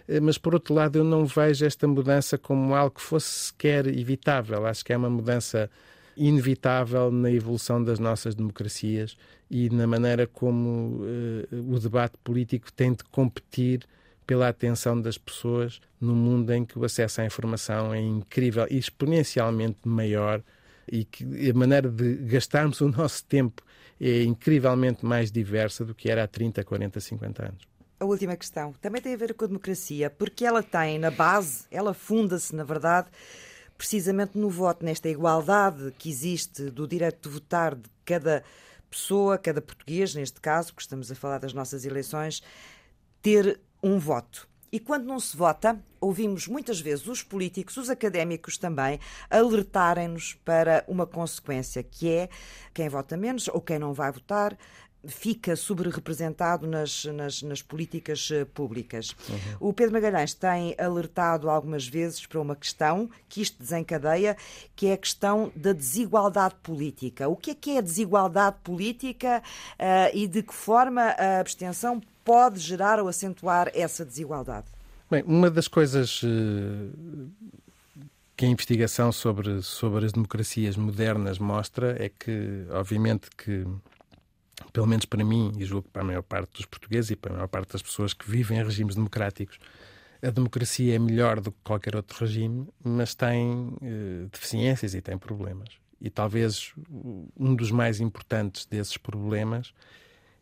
Eh, 0.08 0.20
mas, 0.20 0.38
por 0.38 0.54
outro 0.54 0.74
lado, 0.74 0.98
eu 0.98 1.04
não 1.04 1.26
vejo 1.26 1.66
esta 1.66 1.88
mudança 1.88 2.38
como 2.38 2.74
algo 2.74 2.96
que 2.96 3.02
fosse 3.02 3.48
sequer 3.48 3.86
evitável. 3.88 4.66
Acho 4.66 4.84
que 4.84 4.94
é 4.94 4.98
uma 4.98 5.10
mudança 5.10 5.70
inevitável 6.18 7.12
na 7.12 7.32
evolução 7.32 7.82
das 7.82 8.00
nossas 8.00 8.36
democracias 8.36 9.16
e 9.50 9.70
na 9.70 9.88
maneira 9.88 10.28
como 10.28 11.02
uh, 11.02 11.74
o 11.74 11.80
debate 11.80 12.18
político 12.24 12.72
tem 12.74 12.92
de 12.92 13.04
competir 13.06 13.86
pela 14.30 14.48
atenção 14.48 15.02
das 15.02 15.18
pessoas 15.18 15.82
num 16.00 16.14
mundo 16.14 16.54
em 16.54 16.64
que 16.64 16.78
o 16.78 16.86
acesso 16.86 17.20
à 17.20 17.26
informação 17.26 17.92
é 17.92 18.00
incrível 18.00 18.68
e 18.70 18.78
exponencialmente 18.78 19.80
maior 19.84 20.44
e 20.88 21.04
que 21.04 21.50
a 21.50 21.54
maneira 21.56 21.90
de 21.90 22.14
gastarmos 22.28 22.80
o 22.80 22.90
nosso 22.90 23.26
tempo 23.26 23.64
é 24.00 24.22
incrivelmente 24.22 25.04
mais 25.04 25.32
diversa 25.32 25.84
do 25.84 25.96
que 25.96 26.12
era 26.12 26.26
há 26.26 26.28
30, 26.28 26.64
40, 26.64 27.00
50 27.00 27.44
anos. 27.44 27.68
A 28.00 28.06
última 28.06 28.38
questão 28.38 28.72
também 28.74 29.02
tem 29.02 29.16
a 29.16 29.18
ver 29.18 29.34
com 29.34 29.46
a 29.46 29.48
democracia, 29.48 30.12
porque 30.12 30.46
ela 30.46 30.62
tem 30.62 31.00
na 31.00 31.10
base, 31.10 31.66
ela 31.72 31.96
funda-se, 31.96 32.56
na 32.56 32.64
verdade, 32.64 33.08
precisamente 33.80 34.38
no 34.38 34.48
voto, 34.52 34.86
nesta 34.86 35.10
igualdade 35.10 35.92
que 35.98 36.08
existe 36.08 36.70
do 36.70 36.88
direito 36.88 37.28
de 37.28 37.34
votar 37.34 37.74
de 37.74 37.90
cada 38.06 38.44
pessoa, 38.92 39.40
cada 39.40 39.60
português, 39.60 40.14
neste 40.14 40.40
caso, 40.40 40.72
que 40.76 40.84
estamos 40.84 41.12
a 41.12 41.16
falar 41.16 41.40
das 41.40 41.52
nossas 41.52 41.84
eleições, 41.84 42.44
ter 43.24 43.60
um 43.82 43.98
voto. 43.98 44.48
E 44.72 44.80
quando 44.80 45.06
não 45.06 45.20
se 45.20 45.36
vota, 45.36 45.80
ouvimos 46.00 46.48
muitas 46.48 46.80
vezes 46.80 47.08
os 47.08 47.24
políticos, 47.24 47.76
os 47.78 47.90
académicos 47.90 48.58
também, 48.58 49.00
alertarem-nos 49.30 50.34
para 50.46 50.84
uma 50.88 51.08
consequência, 51.08 51.82
que 51.82 52.10
é 52.10 52.30
quem 52.74 52.88
vota 52.88 53.18
menos 53.18 53.48
ou 53.48 53.62
quem 53.62 53.80
não 53.80 53.94
vai 53.94 54.12
votar 54.12 54.58
fica 55.08 55.56
sobre-representado 55.56 56.68
nas, 56.68 57.06
nas, 57.06 57.42
nas, 57.42 57.62
políticas 57.62 58.30
eh, 58.32 58.44
públicas. 58.44 59.16
Uhum. 59.30 59.70
O 59.70 59.74
Pedro 59.74 59.94
Magalhães 59.94 60.34
tem 60.34 60.76
alertado 60.78 61.50
algumas 61.50 61.88
vezes 61.88 62.26
para 62.26 62.42
uma 62.42 62.56
questão 62.56 63.10
que 63.30 63.42
isto 63.42 63.58
desencadeia, 63.58 64.36
que 64.76 64.88
é 64.88 64.94
a 64.94 64.98
questão 64.98 65.52
da 65.56 65.72
desigualdade 65.72 66.56
política. 66.62 67.30
O 67.30 67.36
que 67.36 67.52
é 67.52 67.56
que 67.56 67.72
é 67.72 67.78
a 67.78 67.82
desigualdade 67.82 68.58
política 68.62 69.42
uh, 69.80 70.14
e 70.14 70.28
de 70.28 70.44
que 70.44 70.54
forma 70.54 71.02
a 71.02 71.40
abstenção 71.40 72.02
pode 72.30 72.60
gerar 72.60 73.00
ou 73.00 73.08
acentuar 73.08 73.72
essa 73.74 74.06
desigualdade? 74.06 74.68
Bem, 75.10 75.24
uma 75.26 75.50
das 75.50 75.68
coisas 75.68 76.22
uh, 76.22 77.32
que 78.38 78.46
a 78.46 78.48
investigação 78.48 79.12
sobre, 79.12 79.64
sobre 79.64 80.06
as 80.06 80.12
democracias 80.12 80.78
modernas 80.78 81.40
mostra 81.40 81.96
é 82.00 82.08
que, 82.08 82.68
obviamente, 82.70 83.32
que 83.36 83.66
pelo 84.72 84.86
menos 84.86 85.06
para 85.06 85.24
mim, 85.24 85.54
e 85.58 85.66
julgo 85.66 85.90
para 85.92 86.04
a 86.04 86.06
maior 86.06 86.22
parte 86.22 86.52
dos 86.54 86.66
portugueses 86.68 87.10
e 87.10 87.16
para 87.16 87.32
a 87.32 87.36
maior 87.38 87.48
parte 87.48 87.72
das 87.74 87.82
pessoas 87.82 88.14
que 88.14 88.30
vivem 88.30 88.60
em 88.60 88.64
regimes 88.64 88.94
democráticos, 88.94 89.58
a 90.22 90.30
democracia 90.30 90.96
é 90.96 91.00
melhor 91.00 91.40
do 91.40 91.52
que 91.52 91.58
qualquer 91.64 91.96
outro 91.96 92.20
regime, 92.20 92.68
mas 92.84 93.16
tem 93.16 93.76
uh, 93.82 94.30
deficiências 94.32 94.94
e 94.94 95.02
tem 95.02 95.18
problemas. 95.18 95.70
E 96.00 96.12
talvez 96.12 96.74
um 97.36 97.56
dos 97.56 97.72
mais 97.72 98.00
importantes 98.00 98.68
desses 98.68 98.98
problemas 98.98 99.74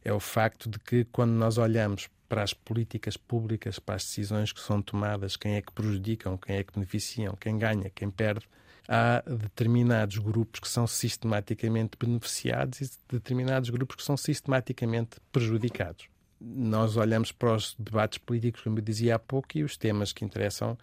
é 0.08 0.14
o 0.14 0.22
facto 0.22 0.70
de 0.70 0.80
que, 0.80 1.04
quando 1.12 1.32
nós 1.32 1.58
olhamos 1.58 2.10
para 2.30 2.42
as 2.42 2.54
políticas 2.54 3.18
públicas, 3.18 3.78
para 3.78 3.96
as 3.96 4.04
decisões 4.04 4.54
que 4.54 4.62
são 4.62 4.82
tomadas, 4.82 5.36
quem 5.36 5.56
é 5.56 5.62
que 5.62 5.72
prejudicam, 5.74 6.38
quem 6.38 6.56
é 6.56 6.64
que 6.64 6.74
beneficiam, 6.74 7.36
quem 7.36 7.58
ganha, 7.58 7.92
quem 7.94 8.10
perde, 8.10 8.48
há 8.88 9.22
determinados 9.28 10.18
grupos 10.18 10.62
que 10.62 10.70
são 10.70 10.88
sistematicamente 10.88 11.98
beneficiados 12.00 12.80
e 12.80 12.90
determinados 13.10 13.70
grupos 13.70 13.98
que 13.98 14.04
são 14.04 14.16
sistematicamente 14.16 15.18
prejudicados. 15.30 16.08
Nós 16.40 16.96
olhamos 16.96 17.34
para 17.34 17.56
os 17.56 17.76
debates 17.78 18.18
políticos, 18.18 18.62
como 18.62 18.80
eu 18.80 18.84
dizia 18.84 19.16
há 19.16 19.20
pouco, 19.20 19.58
e 19.58 19.64
os 19.64 19.76
temas 19.76 20.14
que 20.14 20.24
interessam 20.24 20.78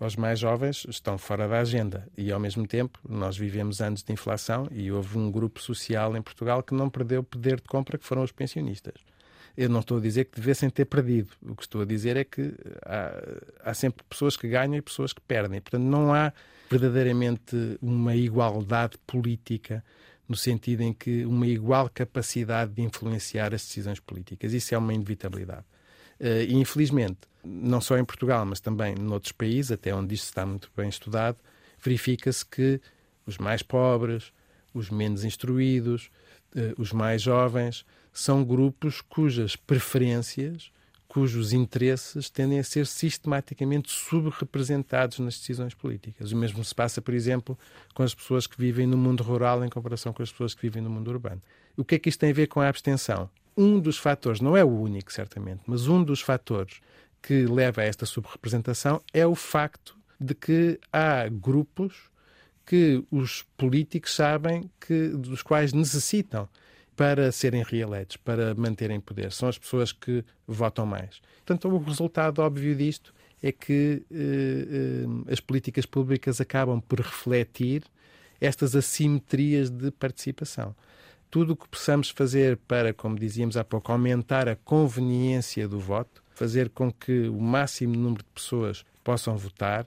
aos 0.00 0.16
mais 0.16 0.38
jovens 0.38 0.86
estão 0.88 1.18
fora 1.18 1.48
da 1.48 1.58
agenda. 1.58 2.06
E, 2.16 2.30
ao 2.30 2.38
mesmo 2.38 2.66
tempo, 2.66 2.98
nós 3.08 3.36
vivemos 3.36 3.80
anos 3.80 4.02
de 4.02 4.12
inflação 4.12 4.68
e 4.70 4.90
houve 4.92 5.18
um 5.18 5.30
grupo 5.30 5.60
social 5.60 6.16
em 6.16 6.22
Portugal 6.22 6.62
que 6.62 6.74
não 6.74 6.88
perdeu 6.88 7.22
poder 7.22 7.56
de 7.56 7.68
compra, 7.68 7.98
que 7.98 8.04
foram 8.04 8.22
os 8.22 8.32
pensionistas. 8.32 8.94
Eu 9.56 9.68
não 9.68 9.80
estou 9.80 9.98
a 9.98 10.00
dizer 10.00 10.26
que 10.26 10.40
devessem 10.40 10.70
ter 10.70 10.84
perdido. 10.84 11.30
O 11.42 11.56
que 11.56 11.62
estou 11.62 11.82
a 11.82 11.84
dizer 11.84 12.16
é 12.16 12.22
que 12.22 12.54
há, 12.84 13.70
há 13.70 13.74
sempre 13.74 14.04
pessoas 14.08 14.36
que 14.36 14.48
ganham 14.48 14.76
e 14.76 14.82
pessoas 14.82 15.12
que 15.12 15.20
perdem. 15.20 15.60
Portanto, 15.60 15.82
não 15.82 16.14
há 16.14 16.32
verdadeiramente 16.70 17.56
uma 17.82 18.14
igualdade 18.14 18.96
política 19.04 19.82
no 20.28 20.36
sentido 20.36 20.82
em 20.82 20.92
que 20.92 21.24
uma 21.24 21.46
igual 21.46 21.90
capacidade 21.92 22.72
de 22.72 22.82
influenciar 22.82 23.54
as 23.54 23.62
decisões 23.62 23.98
políticas. 23.98 24.52
Isso 24.52 24.74
é 24.74 24.78
uma 24.78 24.92
inevitabilidade. 24.92 25.64
Uh, 26.20 26.42
e, 26.48 26.54
infelizmente, 26.54 27.18
não 27.44 27.80
só 27.80 27.96
em 27.96 28.04
Portugal, 28.04 28.44
mas 28.44 28.60
também 28.60 28.94
noutros 28.94 29.32
países, 29.32 29.72
até 29.72 29.94
onde 29.94 30.14
isto 30.14 30.24
está 30.24 30.44
muito 30.44 30.70
bem 30.76 30.88
estudado, 30.88 31.38
verifica-se 31.82 32.44
que 32.44 32.80
os 33.26 33.38
mais 33.38 33.62
pobres, 33.62 34.32
os 34.74 34.90
menos 34.90 35.24
instruídos, 35.24 36.10
uh, 36.54 36.80
os 36.80 36.92
mais 36.92 37.22
jovens, 37.22 37.84
são 38.12 38.44
grupos 38.44 39.00
cujas 39.00 39.54
preferências, 39.54 40.72
cujos 41.06 41.52
interesses 41.52 42.28
tendem 42.28 42.58
a 42.58 42.64
ser 42.64 42.86
sistematicamente 42.86 43.90
subrepresentados 43.90 45.18
nas 45.20 45.38
decisões 45.38 45.72
políticas. 45.72 46.32
O 46.32 46.36
mesmo 46.36 46.62
se 46.62 46.74
passa, 46.74 47.00
por 47.00 47.14
exemplo, 47.14 47.58
com 47.94 48.02
as 48.02 48.14
pessoas 48.14 48.46
que 48.46 48.60
vivem 48.60 48.86
no 48.86 48.96
mundo 48.96 49.22
rural 49.22 49.64
em 49.64 49.70
comparação 49.70 50.12
com 50.12 50.22
as 50.22 50.30
pessoas 50.30 50.54
que 50.54 50.60
vivem 50.60 50.82
no 50.82 50.90
mundo 50.90 51.08
urbano. 51.08 51.42
O 51.76 51.84
que 51.84 51.94
é 51.94 51.98
que 51.98 52.08
isto 52.08 52.20
tem 52.20 52.30
a 52.30 52.34
ver 52.34 52.48
com 52.48 52.60
a 52.60 52.68
abstenção? 52.68 53.30
Um 53.60 53.80
dos 53.80 53.98
fatores, 53.98 54.40
não 54.40 54.56
é 54.56 54.62
o 54.62 54.68
único, 54.68 55.12
certamente, 55.12 55.62
mas 55.66 55.88
um 55.88 56.04
dos 56.04 56.20
fatores 56.20 56.80
que 57.20 57.44
leva 57.44 57.80
a 57.80 57.84
esta 57.84 58.06
subrepresentação 58.06 59.02
é 59.12 59.26
o 59.26 59.34
facto 59.34 59.96
de 60.20 60.32
que 60.32 60.78
há 60.92 61.26
grupos 61.28 62.08
que 62.64 63.02
os 63.10 63.42
políticos 63.56 64.14
sabem 64.14 64.70
que 64.78 65.08
dos 65.08 65.42
quais 65.42 65.72
necessitam 65.72 66.48
para 66.94 67.32
serem 67.32 67.64
reeleitos, 67.64 68.16
para 68.16 68.54
manterem 68.54 69.00
poder. 69.00 69.32
São 69.32 69.48
as 69.48 69.58
pessoas 69.58 69.90
que 69.90 70.24
votam 70.46 70.86
mais. 70.86 71.20
Portanto, 71.44 71.68
o 71.68 71.78
resultado 71.78 72.40
óbvio 72.40 72.76
disto 72.76 73.12
é 73.42 73.50
que 73.50 74.04
eh, 74.08 75.04
eh, 75.26 75.32
as 75.32 75.40
políticas 75.40 75.84
públicas 75.84 76.40
acabam 76.40 76.80
por 76.80 77.00
refletir 77.00 77.82
estas 78.40 78.76
assimetrias 78.76 79.68
de 79.68 79.90
participação. 79.90 80.76
Tudo 81.30 81.52
o 81.52 81.56
que 81.56 81.68
possamos 81.68 82.10
fazer 82.10 82.56
para, 82.56 82.94
como 82.94 83.18
dizíamos 83.18 83.56
há 83.56 83.64
pouco, 83.64 83.92
aumentar 83.92 84.48
a 84.48 84.56
conveniência 84.56 85.68
do 85.68 85.78
voto, 85.78 86.22
fazer 86.30 86.70
com 86.70 86.90
que 86.90 87.28
o 87.28 87.40
máximo 87.40 87.94
número 87.94 88.22
de 88.22 88.30
pessoas 88.30 88.84
possam 89.04 89.36
votar, 89.36 89.86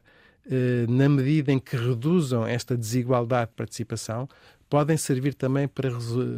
eh, 0.49 0.85
na 0.87 1.07
medida 1.07 1.51
em 1.51 1.59
que 1.59 1.75
reduzam 1.75 2.45
esta 2.45 2.77
desigualdade 2.77 3.51
de 3.51 3.55
participação, 3.55 4.27
podem 4.69 4.97
servir 4.97 5.33
também 5.33 5.67
para, 5.67 5.89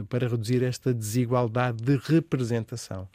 para 0.09 0.27
reduzir 0.27 0.63
esta 0.63 0.93
desigualdade 0.93 1.83
de 1.83 1.97
representação, 1.97 3.07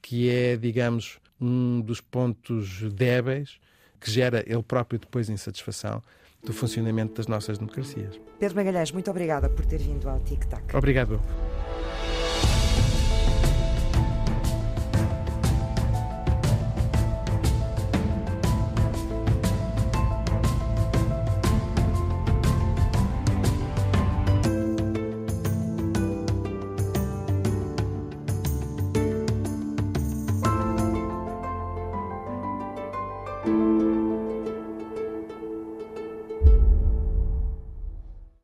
que 0.00 0.30
é, 0.30 0.56
digamos, 0.56 1.18
um 1.40 1.80
dos 1.80 2.00
pontos 2.00 2.82
débeis 2.92 3.58
que 4.00 4.10
gera 4.10 4.42
ele 4.46 4.62
próprio 4.62 4.98
depois 4.98 5.28
insatisfação 5.28 6.02
do 6.44 6.52
funcionamento 6.52 7.14
das 7.14 7.26
nossas 7.26 7.58
democracias. 7.58 8.20
Pedro 8.38 8.56
Magalhães, 8.56 8.90
muito 8.90 9.10
obrigada 9.10 9.48
por 9.48 9.64
ter 9.64 9.78
vindo 9.78 10.08
ao 10.08 10.18
Tic 10.20 10.44
Tac. 10.46 10.76
Obrigado. 10.76 11.20